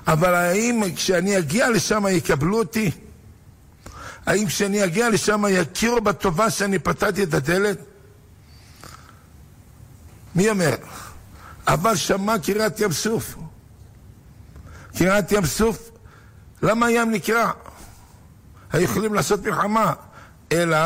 אבל 0.07 0.35
האם 0.35 0.83
כשאני 0.95 1.37
אגיע 1.37 1.69
לשם 1.69 2.03
יקבלו 2.09 2.57
אותי? 2.57 2.91
האם 4.25 4.45
כשאני 4.45 4.83
אגיע 4.83 5.09
לשם 5.09 5.43
יכירו 5.49 6.01
בטובה 6.01 6.49
שאני 6.49 6.79
פתחתי 6.79 7.23
את 7.23 7.33
הדלת? 7.33 7.77
מי 10.35 10.49
אומר? 10.49 10.75
אבל 11.67 11.95
שמע 11.95 12.39
קריאת 12.39 12.79
ים 12.79 12.91
סוף. 12.91 13.35
קריאת 14.97 15.31
ים 15.31 15.45
סוף, 15.45 15.89
למה 16.61 16.85
הים 16.85 17.11
נקרע? 17.11 17.51
היו 18.71 18.83
יכולים 18.83 19.13
לעשות 19.13 19.43
מלחמה, 19.43 19.93
אלא 20.51 20.77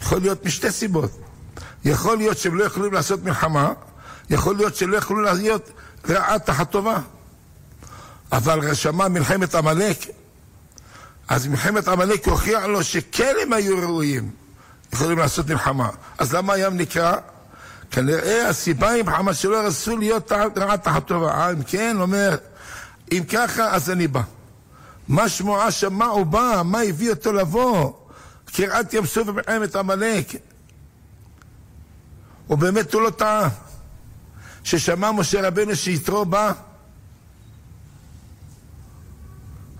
יכול 0.00 0.20
להיות 0.20 0.44
משתי 0.44 0.70
סיבות. 0.72 1.10
יכול 1.84 2.16
להיות 2.18 2.38
שהם 2.38 2.54
לא 2.54 2.64
יכולים 2.64 2.92
לעשות 2.92 3.22
מלחמה, 3.22 3.72
יכול 4.30 4.56
להיות 4.56 4.76
שלא 4.76 4.96
יכולים 4.96 5.24
להיות 5.24 5.70
רעה 6.08 6.38
תחת 6.38 6.70
טובה. 6.70 6.98
אבל 8.32 8.74
שמע 8.74 9.08
מלחמת 9.08 9.54
עמלק, 9.54 9.98
אז 11.28 11.46
מלחמת 11.46 11.88
עמלק 11.88 12.28
הוכיח 12.28 12.64
לו 12.64 12.84
שכן 12.84 13.34
הם 13.42 13.52
היו 13.52 13.78
ראויים, 13.78 14.30
יכולים 14.92 15.18
לעשות 15.18 15.48
מלחמה. 15.48 15.88
אז 16.18 16.34
למה 16.34 16.52
הים 16.52 16.76
נקרא? 16.76 17.16
כנראה 17.90 18.48
הסיבה 18.48 18.90
היא 18.90 19.02
מלחמה 19.04 19.34
שלא 19.34 19.66
רצו 19.66 19.96
להיות 19.96 20.32
רעה 20.32 20.78
תחת 20.78 21.06
טובה. 21.06 21.30
אה, 21.30 21.52
אם 21.52 21.62
כן, 21.62 21.96
אומר, 22.00 22.36
אם 23.12 23.22
ככה, 23.32 23.74
אז 23.74 23.90
אני 23.90 24.08
בא. 24.08 24.22
מה 25.08 25.28
שמועה 25.28 25.70
שמע 25.70 26.04
הוא 26.04 26.26
בא, 26.26 26.62
מה 26.64 26.80
הביא 26.80 27.10
אותו 27.10 27.32
לבוא? 27.32 27.92
קריעת 28.44 28.94
ים 28.94 29.06
סוף 29.06 29.28
ומלחמת 29.28 29.76
עמלק. 29.76 30.26
ובאמת 32.50 32.94
הוא 32.94 33.02
לא 33.02 33.10
טעה. 33.10 33.48
ששמע 34.64 35.12
משה 35.12 35.48
רבנו 35.48 35.76
שיתרו 35.76 36.24
בא, 36.24 36.52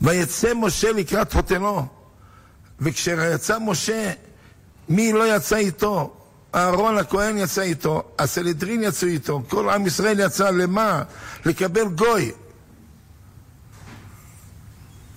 ויצא 0.00 0.52
משה 0.54 0.92
לקראת 0.92 1.32
חותנו. 1.32 1.86
וכשיצא 2.80 3.58
משה, 3.58 4.12
מי 4.88 5.12
לא 5.12 5.36
יצא 5.36 5.56
איתו? 5.56 6.15
אהרון 6.56 6.98
הכהן 6.98 7.38
יצא 7.38 7.62
איתו, 7.62 8.02
הסנהדרין 8.18 8.82
יצאו 8.82 9.08
איתו, 9.08 9.42
כל 9.48 9.70
עם 9.70 9.86
ישראל 9.86 10.20
יצא 10.20 10.50
למה? 10.50 11.02
לקבל 11.44 11.88
גוי. 11.88 12.32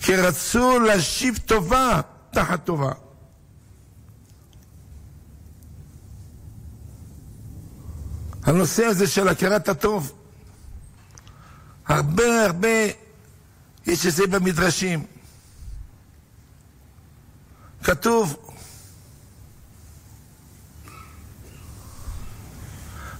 כי 0.01 0.15
רצו 0.15 0.79
להשיב 0.79 1.37
טובה 1.45 2.01
תחת 2.31 2.65
טובה. 2.65 2.91
הנושא 8.43 8.85
הזה 8.85 9.07
של 9.07 9.27
הכרת 9.27 9.69
הטוב, 9.69 10.13
הרבה 11.87 12.45
הרבה 12.45 12.67
יש 13.87 14.05
את 14.05 14.13
זה 14.13 14.27
במדרשים. 14.27 15.05
כתוב, 17.83 18.48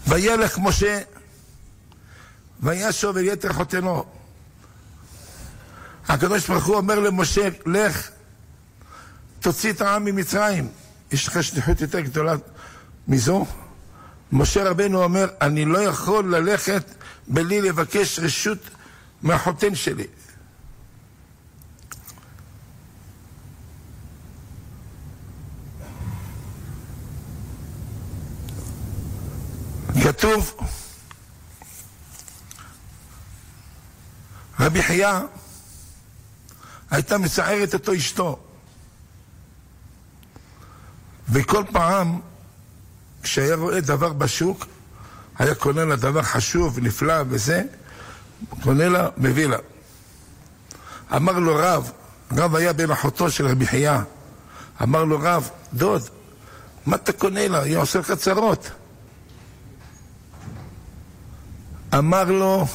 וילך 0.10 0.58
משה 0.58 1.00
וישוב 2.60 3.18
אל 3.18 3.24
יתר 3.24 3.54
חותנו. 3.54 4.06
הקדוש 6.08 6.50
ברוך 6.50 6.66
הוא 6.66 6.76
אומר 6.76 7.00
למשה, 7.00 7.50
לך, 7.66 8.10
תוציא 9.40 9.72
את 9.72 9.82
העם 9.82 10.06
ממצרים. 10.06 10.68
יש 11.12 11.28
לך 11.28 11.44
שליחות 11.44 11.82
יותר 11.82 12.00
גדולה 12.00 12.36
מזו? 13.08 13.46
משה 14.32 14.70
רבנו 14.70 15.04
אומר, 15.04 15.28
אני 15.42 15.66
לא 15.66 15.78
יכול 15.80 16.36
ללכת 16.36 16.84
בלי 17.28 17.62
לבקש 17.62 18.20
רשות 18.20 18.58
מהחותן 19.22 19.76
שלי. 19.76 20.08
כתוב, 30.10 30.58
רבי 34.60 34.84
חייא 34.84 35.20
הייתה 36.92 37.18
מצערת 37.18 37.74
אותו 37.74 37.96
אשתו. 37.96 38.40
וכל 41.30 41.64
פעם 41.72 42.20
כשהיה 43.24 43.56
רואה 43.56 43.82
דבר 43.82 44.14
בשוק, 44.14 44.66
היה 45.40 45.56
קונה 45.56 45.86
לה 45.86 45.96
דבר 45.96 46.22
חשוב, 46.22 46.80
נפלא 46.80 47.24
וזה, 47.30 47.64
קונה 48.64 48.90
לה, 48.90 49.10
מביא 49.18 49.48
לה. 49.48 49.58
אמר 51.16 51.40
לו 51.40 51.56
רב, 51.56 51.92
רב 52.32 52.56
היה 52.56 52.74
בן 52.74 52.92
אחותו 52.92 53.32
של 53.32 53.48
רבי 53.48 53.66
חייא, 53.66 54.00
אמר 54.84 55.04
לו 55.04 55.20
רב, 55.22 55.50
דוד, 55.74 56.02
מה 56.86 56.96
אתה 56.96 57.14
קונה 57.14 57.48
לה? 57.48 57.62
היא 57.62 57.78
עושה 57.78 58.00
לך 58.00 58.12
צרות. 58.12 58.72
אמר 61.94 62.24
לו, 62.24 62.66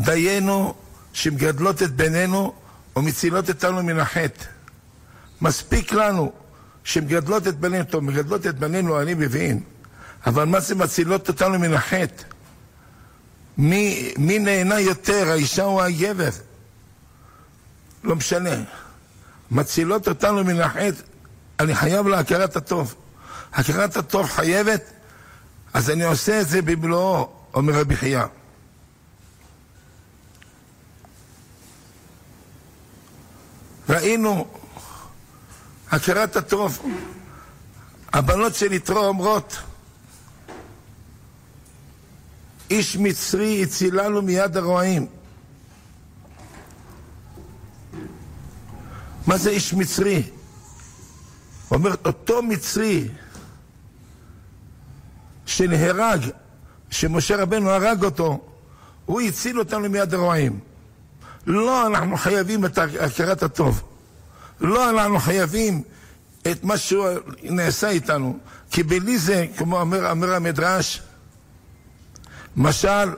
דיינו 0.00 0.74
שמגדלות 1.12 1.82
את 1.82 1.96
בנינו 1.96 2.54
ומצילות 2.96 3.48
אותנו 3.48 3.82
מן 3.82 4.00
החטא. 4.00 4.44
מספיק 5.40 5.92
לנו 5.92 6.32
שמגדלות 6.84 7.48
את 7.48 7.58
בנינו, 7.58 7.84
טוב, 7.84 8.04
מגדלות 8.04 8.46
את 8.46 8.58
בנינו 8.58 9.02
אני 9.02 9.14
מבין, 9.14 9.60
אבל 10.26 10.44
מה 10.44 10.60
זה 10.60 10.74
מצילות 10.74 11.28
אותנו 11.28 11.58
מן 11.58 11.74
החטא? 11.74 12.22
מי, 13.58 14.12
מי 14.18 14.38
נהנה 14.38 14.80
יותר, 14.80 15.28
האישה 15.30 15.64
או 15.64 15.82
הגבר? 15.82 16.30
לא 18.04 18.16
משנה. 18.16 18.50
מצילות 19.50 20.08
אותנו 20.08 20.44
מן 20.44 20.60
החטא, 20.60 21.02
אני 21.60 21.74
חייב 21.74 22.08
להכרת 22.08 22.56
הטוב. 22.56 22.94
הכרת 23.52 23.96
הטוב 23.96 24.26
חייבת, 24.26 24.82
אז 25.74 25.90
אני 25.90 26.04
עושה 26.04 26.40
את 26.40 26.48
זה 26.48 26.62
במלואו, 26.62 27.37
אומר 27.58 27.80
רבי 27.80 27.96
חייא. 27.96 28.22
ראינו 33.88 34.46
הכרת 35.90 36.36
הטוב. 36.36 36.82
הבנות 38.12 38.54
של 38.54 38.72
יתרו 38.72 39.04
אומרות, 39.04 39.56
איש 42.70 42.96
מצרי 42.96 43.62
הצילנו 43.62 44.22
מיד 44.22 44.56
הרועים. 44.56 45.06
מה 49.26 49.38
זה 49.38 49.50
איש 49.50 49.74
מצרי? 49.74 50.30
אומר, 51.70 51.94
אותו 52.04 52.42
מצרי 52.42 53.08
שנהרג, 55.46 56.20
שמשה 56.90 57.36
רבנו 57.36 57.70
הרג 57.70 58.04
אותו, 58.04 58.40
הוא 59.06 59.20
הציל 59.20 59.58
אותנו 59.58 59.88
מיד 59.88 60.14
הרועים. 60.14 60.60
לא, 61.46 61.86
אנחנו 61.86 62.16
חייבים 62.16 62.64
את 62.64 62.78
הכרת 62.78 63.42
הטוב. 63.42 63.82
לא 64.60 64.90
אנחנו 64.90 65.18
חייבים 65.18 65.82
את 66.50 66.64
מה 66.64 66.74
שנעשה 66.76 67.88
איתנו, 67.88 68.38
כי 68.70 68.82
בלי 68.82 69.18
זה, 69.18 69.46
כמו 69.56 69.80
אומר, 69.80 70.10
אומר 70.10 70.34
המדרש, 70.34 71.02
משל 72.56 73.14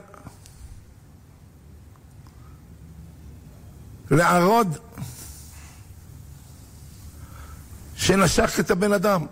לערוד 4.11 4.77
שנשך 7.95 8.59
את 8.59 8.71
הבן 8.71 8.93
אדם. 8.93 9.25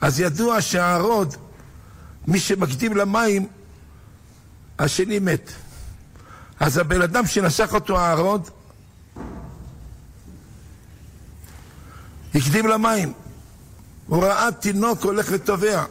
אז 0.00 0.20
ידוע 0.20 0.60
שהערוד, 0.60 1.36
מי 2.26 2.40
שמקדים 2.40 2.96
למים, 2.96 3.46
השני 4.78 5.18
מת. 5.18 5.52
אז 6.60 6.78
הבן 6.78 7.02
אדם 7.02 7.26
שנשך 7.26 7.74
אותו 7.74 7.98
הערוד, 7.98 8.50
הקדים 12.34 12.66
למים. 12.66 13.12
הוא 14.06 14.24
ראה 14.24 14.52
תינוק 14.52 15.04
הולך 15.04 15.28
וטובע. 15.30 15.84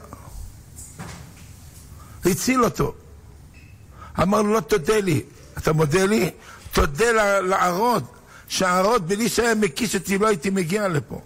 הציל 2.25 2.63
אותו. 2.63 2.93
אמר 4.21 4.41
לו, 4.41 4.53
לא 4.53 4.59
תודה 4.59 4.99
לי. 4.99 5.23
אתה 5.57 5.73
מודה 5.73 6.05
לי? 6.05 6.31
תודה 6.71 7.39
לערוד, 7.41 8.05
שהערוד 8.47 9.07
בלי 9.07 9.29
שהיה 9.29 9.55
מקיש 9.55 9.95
אותי 9.95 10.17
לא 10.17 10.27
הייתי 10.27 10.49
מגיע 10.49 10.87
לפה. 10.87 11.21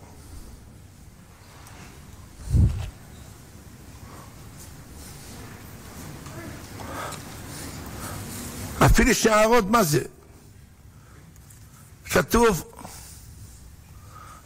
אפילו 8.85 9.13
שערות, 9.13 9.69
מה 9.69 9.83
זה? 9.83 10.01
כתוב, 12.05 12.73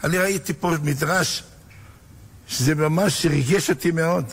אני 0.03 0.17
ראיתי 0.17 0.53
פה 0.53 0.71
מדרש 0.83 1.43
שזה 2.47 2.75
ממש 2.75 3.25
ריגש 3.25 3.69
אותי 3.69 3.91
מאוד. 3.91 4.25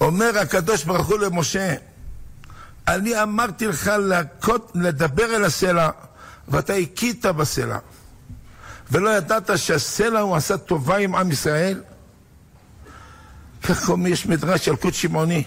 אומר 0.00 0.38
הקדוש 0.38 0.84
ברוך 0.84 1.06
הוא 1.06 1.18
למשה, 1.18 1.74
אני 2.88 3.22
אמרתי 3.22 3.66
לך 3.66 3.86
להכות, 3.86 4.72
לדבר 4.74 5.36
אל 5.36 5.44
הסלע, 5.44 5.90
ואתה 6.48 6.74
הכית 6.74 7.26
בסלע. 7.26 7.78
ולא 8.90 9.10
ידעת 9.10 9.50
שהסלע 9.58 10.20
הוא 10.20 10.36
עשה 10.36 10.58
טובה 10.58 10.96
עם 10.96 11.14
עם 11.14 11.30
ישראל? 11.30 11.82
כך 13.62 13.88
אומר, 13.88 14.08
יש 14.08 14.26
מדרש 14.26 14.68
על 14.68 14.76
קוד 14.76 14.94
שמעוני. 14.94 15.44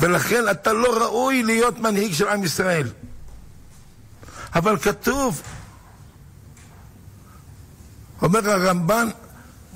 ולכן 0.00 0.48
אתה 0.50 0.72
לא 0.72 1.02
ראוי 1.02 1.42
להיות 1.42 1.78
מנהיג 1.78 2.12
של 2.12 2.28
עם 2.28 2.44
ישראל. 2.44 2.88
אבל 4.54 4.78
כתוב, 4.78 5.42
אומר 8.22 8.50
הרמב"ן, 8.50 9.08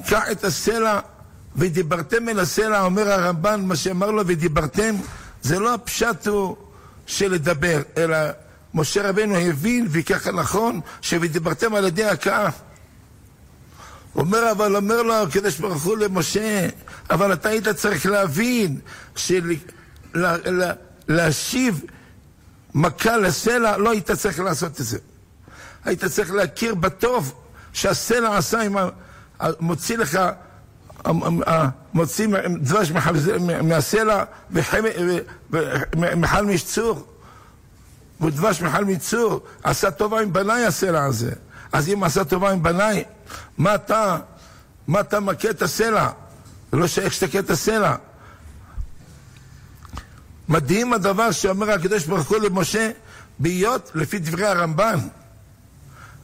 קח 0.06 0.22
את 0.32 0.44
הסלע 0.44 1.00
ודיברתם 1.56 2.28
אל 2.28 2.40
הסלע, 2.40 2.82
אומר 2.82 3.12
הרמב"ן, 3.12 3.64
מה 3.64 3.76
שאמר 3.76 4.10
לו 4.10 4.22
ודיברתם, 4.26 4.94
זה 5.42 5.58
לא 5.58 5.74
הפשט 5.74 6.26
הוא 6.26 6.56
של 7.06 7.32
לדבר, 7.32 7.82
אלא 7.96 8.16
משה 8.74 9.08
רבנו 9.08 9.36
הבין, 9.36 9.86
וככה 9.90 10.32
נכון, 10.32 10.80
ש"ודיברתם 11.00 11.74
על 11.74 11.86
ידי 11.86 12.04
הכאה". 12.04 12.50
אומר, 14.14 14.50
אבל 14.52 14.76
אומר 14.76 15.02
לו 15.02 15.14
הקדוש 15.14 15.58
ברוך 15.58 15.82
הוא 15.82 15.96
למשה, 15.96 16.68
אבל 17.10 17.32
אתה 17.32 17.48
היית 17.48 17.68
צריך 17.68 18.06
להבין, 18.06 18.78
של... 19.16 19.54
לה, 20.16 20.36
לה, 20.44 20.72
להשיב 21.08 21.82
מכה 22.74 23.16
לסלע, 23.16 23.76
לא 23.76 23.90
היית 23.90 24.10
צריך 24.10 24.40
לעשות 24.40 24.80
את 24.80 24.86
זה. 24.86 24.98
היית 25.84 26.04
צריך 26.04 26.32
להכיר 26.32 26.74
בטוב 26.74 27.34
שהסלע 27.72 28.36
עשה 28.36 28.60
עם 28.60 28.76
ה... 28.76 28.88
מוציא 29.60 29.98
לך, 29.98 30.20
מוציא 31.94 32.28
דבש 32.60 32.92
מהסלע 33.62 34.24
ומחל 34.50 36.44
משצור. 36.44 37.06
ודבש 38.20 38.62
מחל 38.62 38.84
מצור, 38.84 39.40
עשה 39.62 39.90
טובה 39.90 40.20
עם 40.20 40.32
בניי 40.32 40.66
הסלע 40.66 41.04
הזה. 41.04 41.32
אז 41.72 41.88
אם 41.88 42.04
עשה 42.04 42.24
טובה 42.24 42.50
עם 42.50 42.62
בניי, 42.62 43.04
מה 43.58 43.74
אתה, 43.74 44.18
מה 44.86 45.00
אתה 45.00 45.20
מכה 45.20 45.50
את 45.50 45.62
הסלע? 45.62 46.08
לא 46.72 46.86
שייך 46.86 47.12
שתכה 47.12 47.38
את 47.38 47.50
הסלע. 47.50 47.94
מדהים 50.48 50.92
הדבר 50.92 51.30
שאומר 51.30 51.70
הקדוש 51.70 52.06
ברוך 52.06 52.28
הוא 52.28 52.38
למשה, 52.38 52.90
בהיות, 53.38 53.90
לפי 53.94 54.18
דברי 54.18 54.46
הרמב"ן, 54.46 54.98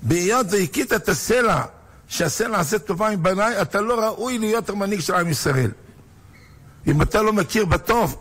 בהיות 0.03 0.47
והכית 0.51 0.93
את 0.93 1.09
הסלע, 1.09 1.65
שהסלע 2.09 2.61
עשה 2.61 2.79
טובה 2.79 3.09
עם 3.09 3.23
בניי, 3.23 3.63
אתה 3.63 3.81
לא 3.81 4.01
ראוי 4.01 4.39
להיות 4.39 4.69
המנהיג 4.69 5.01
של 5.01 5.15
עם 5.15 5.29
ישראל. 5.29 5.71
אם 6.87 7.03
אתה 7.03 7.23
לא 7.23 7.33
מכיר 7.33 7.65
בטוב. 7.65 8.17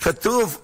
כתוב 0.00 0.58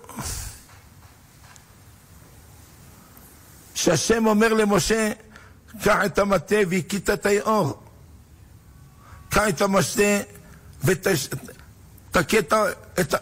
שהשם 3.75 4.27
אומר 4.27 4.53
למשה, 4.53 5.13
קח 5.83 5.99
את 6.07 6.19
המטה 6.19 6.57
והכית 6.69 7.11
את 7.11 7.27
היאור. 7.27 7.83
קח 9.29 9.49
את 9.49 9.61
המטה 9.61 10.01
ותכה 12.11 12.39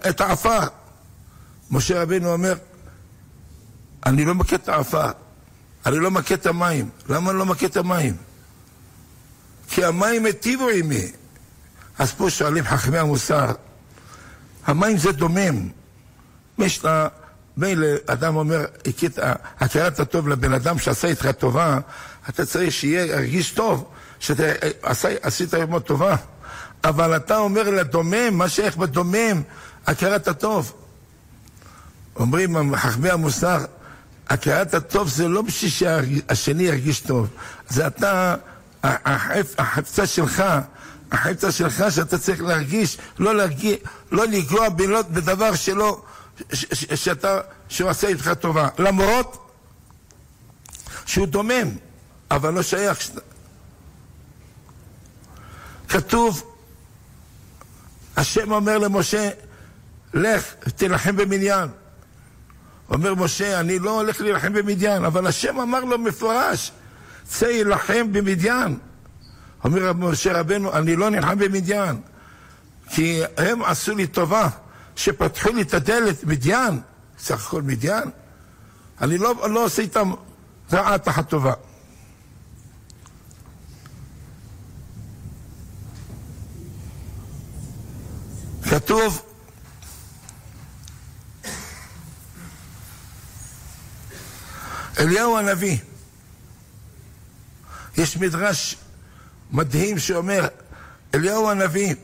את, 0.09 0.20
העפר. 0.20 0.61
משה 1.70 2.03
רבנו 2.03 2.32
אומר, 2.32 2.55
אני 4.07 4.24
לא 4.24 4.34
מכה 4.34 4.57
את 4.57 4.68
העפר, 4.68 5.11
אני 5.86 5.99
לא 5.99 6.11
מכה 6.11 6.34
את 6.34 6.47
המים. 6.47 6.91
למה 7.09 7.30
אני 7.30 7.39
לא 7.39 7.47
מכה 7.47 7.66
את 7.66 7.76
המים? 7.76 8.16
כי 9.68 9.84
המים 9.84 10.26
היטיבו 10.26 10.68
עימי. 10.68 11.12
אז 11.99 12.12
פה 12.12 12.30
שואלים 12.30 12.64
חכמי 12.64 12.99
המוסר, 12.99 13.53
המים 14.66 14.99
זה 14.99 15.12
דומם. 15.12 15.68
יש 16.59 16.84
לה... 16.84 17.09
מילא 17.59 17.86
אדם 18.07 18.36
אומר, 18.36 18.64
הכרת 19.61 20.01
הטוב 20.01 20.28
לבן 20.28 20.53
אדם 20.53 20.78
שעשה 20.78 21.09
איתך 21.09 21.30
טובה, 21.39 21.78
אתה 22.28 22.47
צריך 22.47 22.72
שיהיה, 22.72 23.07
ירגיש 23.07 23.51
טוב, 23.51 23.91
שעשית 24.20 25.55
עמו 25.55 25.80
טובה. 25.80 26.16
אבל 26.85 27.16
אתה 27.16 27.39
אומר 27.39 27.70
לדומם, 27.70 28.35
מה 28.35 28.49
שייך 28.49 28.76
בדומם, 28.76 29.43
הכרת 29.87 30.29
הטוב. 30.29 30.72
אומרים 32.16 32.76
חכמי 32.76 33.11
המוסר, 33.11 33.64
הכרת 34.29 34.74
הטוב 34.74 35.09
זה 35.09 35.29
לא 35.29 35.43
בשביל 35.43 35.70
שהשני 35.70 36.62
ירגיש 36.62 37.01
טוב, 37.01 37.29
זה 37.68 37.87
אתה, 37.87 38.35
החפצה 39.59 40.07
שלך, 40.07 40.45
החפצה 41.12 41.53
שלך 41.53 41.85
שאתה 41.91 42.18
צריך 42.18 42.43
להרגיש, 42.43 42.99
לא, 43.18 43.35
להרגיש, 43.35 43.76
לא 44.12 44.26
לגרוע 44.26 44.68
בדבר 45.11 45.55
שלא... 45.55 46.03
שאתה, 46.95 47.41
שהוא 47.68 47.91
עשה 47.91 48.09
איתך 48.09 48.31
טובה, 48.41 48.68
למרות 48.79 49.51
שהוא 51.07 51.26
דומם, 51.26 51.68
אבל 52.31 52.55
לא 52.55 52.62
שייך. 52.62 53.11
כתוב, 55.89 56.48
השם 58.19 58.53
אומר 58.53 58.79
למשה, 58.79 59.31
לך, 60.14 60.55
תילחם 60.77 61.16
במניין. 61.16 61.69
אומר 62.91 63.14
משה, 63.14 63.61
אני 63.61 63.79
לא 63.79 64.01
הולך 64.01 64.21
להילחם 64.21 64.53
במדיין, 64.53 65.05
אבל 65.05 65.27
השם 65.27 65.61
אמר 65.61 65.85
לו 65.85 65.99
מפורש, 65.99 66.73
צא 67.25 67.47
יילחם 67.47 68.12
במדיין. 68.12 68.79
אומר 69.64 69.93
משה 69.93 70.41
רבנו, 70.41 70.73
אני 70.73 70.97
לא 70.97 71.11
נלחם 71.11 71.39
במדיין, 71.39 72.01
כי 72.91 73.21
הם 73.37 73.62
עשו 73.62 73.95
לי 73.95 74.07
טובה. 74.07 74.49
שפתחו 74.97 75.53
לי 75.53 75.62
את 75.62 75.75
הדלת, 75.75 76.25
מדיין, 76.25 76.81
סך 77.19 77.47
הכל 77.47 77.62
מדיין, 77.62 78.11
אני 79.01 79.19
לא, 79.19 79.51
לא 79.51 79.64
עושה 79.64 79.83
איתם 79.83 80.12
רעה 80.73 80.99
תחת 80.99 81.29
טובה. 81.29 81.53
כתוב 88.71 89.23
אליהו 94.99 95.39
הנביא, 95.39 95.79
יש 97.97 98.16
מדרש 98.16 98.77
מדהים 99.51 99.99
שאומר, 99.99 100.47
אליהו 101.14 101.51
הנביא 101.51 101.95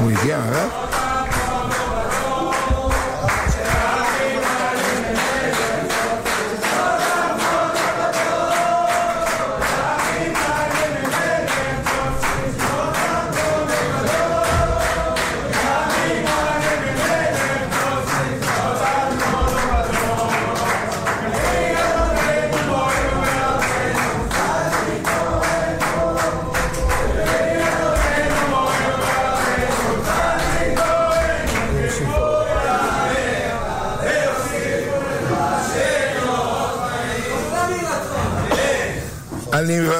הוא 0.00 0.10
הגיע, 0.10 0.38
אה? 0.38 0.99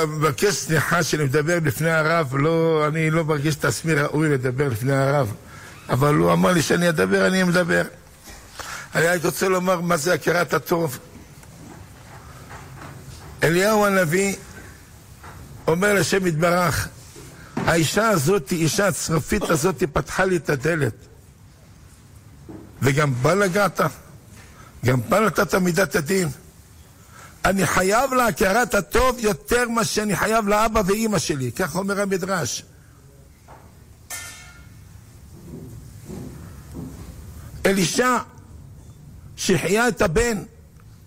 מבקש 0.07 0.55
סליחה 0.55 1.03
שאני 1.03 1.25
מדבר 1.25 1.59
לפני 1.65 1.91
הרב, 1.91 2.37
לא, 2.37 2.87
אני 2.89 3.11
לא 3.11 3.25
מרגיש 3.25 3.55
את 3.57 3.65
עצמי 3.65 3.95
ראוי 3.95 4.29
לדבר 4.29 4.69
לפני 4.69 4.93
הרב, 4.93 5.35
אבל 5.89 6.15
הוא 6.15 6.33
אמר 6.33 6.53
לי 6.53 6.63
שאני 6.63 6.89
אדבר, 6.89 7.27
אני 7.27 7.43
מדבר. 7.43 7.83
אני 8.95 9.07
רק 9.07 9.25
רוצה 9.25 9.49
לומר 9.49 9.81
מה 9.81 9.97
זה 9.97 10.13
הכרת 10.15 10.55
הטוב. 10.55 10.99
אליהו 13.43 13.87
הנביא 13.87 14.37
אומר 15.67 15.95
לשם 15.95 16.27
יתברך, 16.27 16.89
האישה 17.57 18.09
הזאת, 18.09 18.53
אישה 18.53 18.89
הצרפית 18.89 19.43
הזאת, 19.43 19.83
פתחה 19.93 20.25
לי 20.25 20.37
את 20.37 20.51
הדלת. 20.51 20.95
וגם 22.83 23.15
בה 23.23 23.35
לגעת, 23.35 23.81
גם 24.85 25.01
בה 25.09 25.21
נתת 25.21 25.55
מידת 25.55 25.97
הדין. 25.97 26.29
אני 27.45 27.67
חייב 27.67 28.15
להכרת 28.15 28.75
הטוב 28.75 29.19
יותר 29.19 29.69
ממה 29.69 29.85
שאני 29.85 30.17
חייב 30.17 30.49
לאבא 30.49 30.83
ואימא 30.87 31.19
שלי, 31.19 31.53
כך 31.53 31.77
אומר 31.77 32.01
המדרש. 32.01 32.65
אלישע, 37.67 38.19
שהחיה 39.37 39.89
את 39.89 40.03
הבן, 40.03 40.43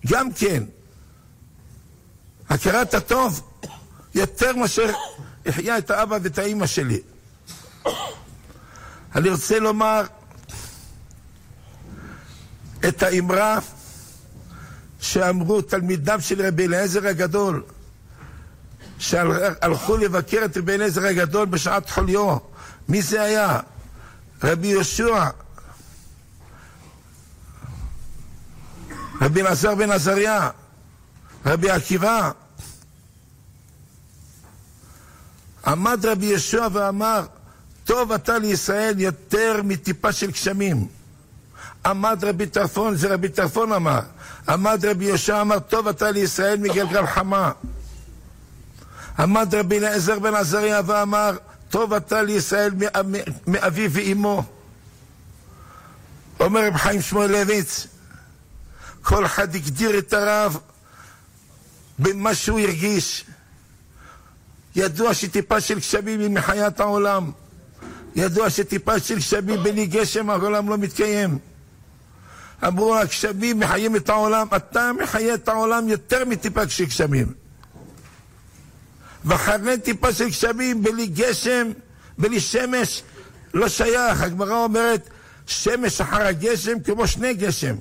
גם 0.08 0.34
כן, 0.34 0.64
הכרת 2.50 2.94
הטוב 2.94 3.42
יותר 4.16 4.56
מאשר 4.56 4.92
החיה 5.46 5.78
את 5.78 5.92
האבא 5.92 6.18
ואת 6.24 6.38
האימא 6.38 6.68
שלי. 6.68 7.00
אני 9.16 9.30
רוצה 9.30 9.60
לומר 9.60 10.04
את 12.88 13.04
האמרה 13.04 13.60
שאמרו 15.04 15.62
תלמידיו 15.62 16.22
של 16.22 16.46
רבי 16.46 16.66
אליעזר 16.66 17.08
הגדול, 17.08 17.64
שהלכו 19.00 19.98
לבקר 19.98 20.42
את 20.46 20.58
רבי 20.58 20.74
אליעזר 20.74 21.06
הגדול 21.06 21.46
בשעת 21.46 21.90
חוליו. 21.90 22.38
מי 22.90 23.02
זה 23.02 23.22
היה? 23.22 23.60
רבי 24.44 24.68
יהושע, 24.68 25.30
רבי 29.22 29.42
אלעזר 29.42 29.76
בן 29.76 29.92
עזריה, 29.92 30.50
רבי 31.46 31.70
עקיבא. 31.70 32.32
עמד 35.66 36.06
רבי 36.06 36.26
יהושע 36.26 36.68
ואמר, 36.74 37.26
טוב 37.86 38.12
אתה 38.12 38.38
לישראל 38.38 39.00
יותר 39.00 39.62
מטיפה 39.64 40.12
של 40.12 40.32
גשמים. 40.32 40.88
עמד 41.86 42.24
רבי 42.24 42.46
טרפון, 42.46 42.96
זה 42.96 43.14
רבי 43.14 43.30
טרפון 43.30 43.72
אמר, 43.72 44.00
עמד 44.50 44.86
רבי 44.86 45.06
יהושע 45.06 45.42
אמר, 45.42 45.60
טוב 45.60 45.88
אתה 45.88 46.12
לישראל 46.12 46.58
מגלגל 46.58 47.06
חמה. 47.06 47.52
עמד 49.20 49.56
רבי 49.56 49.78
אליעזר 49.78 50.20
בן 50.20 50.36
עזריה 50.36 50.82
ואמר, 50.86 51.38
טוב 51.70 51.94
אתה 51.94 52.22
לישראל 52.22 52.74
מאביו 53.48 53.92
ואימו. 53.92 54.44
אומר 56.40 56.68
רב 56.68 56.78
חיים 56.78 57.02
שמואלביץ, 57.02 57.88
כל 59.02 59.26
אחד 59.26 59.56
הגדיר 59.56 59.98
את 59.98 60.14
הרב 60.14 60.58
במה 62.00 62.36
שהוא 62.36 62.60
הרגיש. 62.60 63.26
ידוע 64.76 65.14
שטיפה 65.14 65.62
של 65.62 65.80
גשמים 65.80 66.20
היא 66.20 66.30
מחיית 66.30 66.80
העולם. 66.80 67.32
ידוע 68.16 68.50
שטיפה 68.50 69.00
של 69.00 69.16
גשמים 69.16 69.64
בלי 69.64 69.86
גשם 69.86 70.30
העולם 70.30 70.70
לא 70.70 70.78
מתקיים. 70.78 71.40
אמרו 72.68 72.96
הגשמים 72.96 73.60
מחיים 73.60 73.96
את 73.96 74.10
העולם, 74.10 74.48
אתה 74.56 74.92
מחיה 75.04 75.34
את 75.34 75.48
העולם 75.48 75.90
יותר 75.90 76.26
מטיפה 76.26 76.70
של 76.70 76.86
גשמים. 76.86 77.34
ואחרי 79.26 79.78
טיפה 79.78 80.14
של 80.14 80.30
גשמים 80.30 80.84
בלי 80.84 81.08
גשם, 81.08 81.72
בלי 82.18 82.40
שמש, 82.40 83.04
לא 83.54 83.68
שייך. 83.68 84.22
הגמרא 84.22 84.64
אומרת, 84.64 85.10
שמש 85.48 86.02
אחר 86.02 86.22
הגשם 86.22 86.80
כמו 86.80 87.08
שני 87.08 87.34
גשם. 87.34 87.76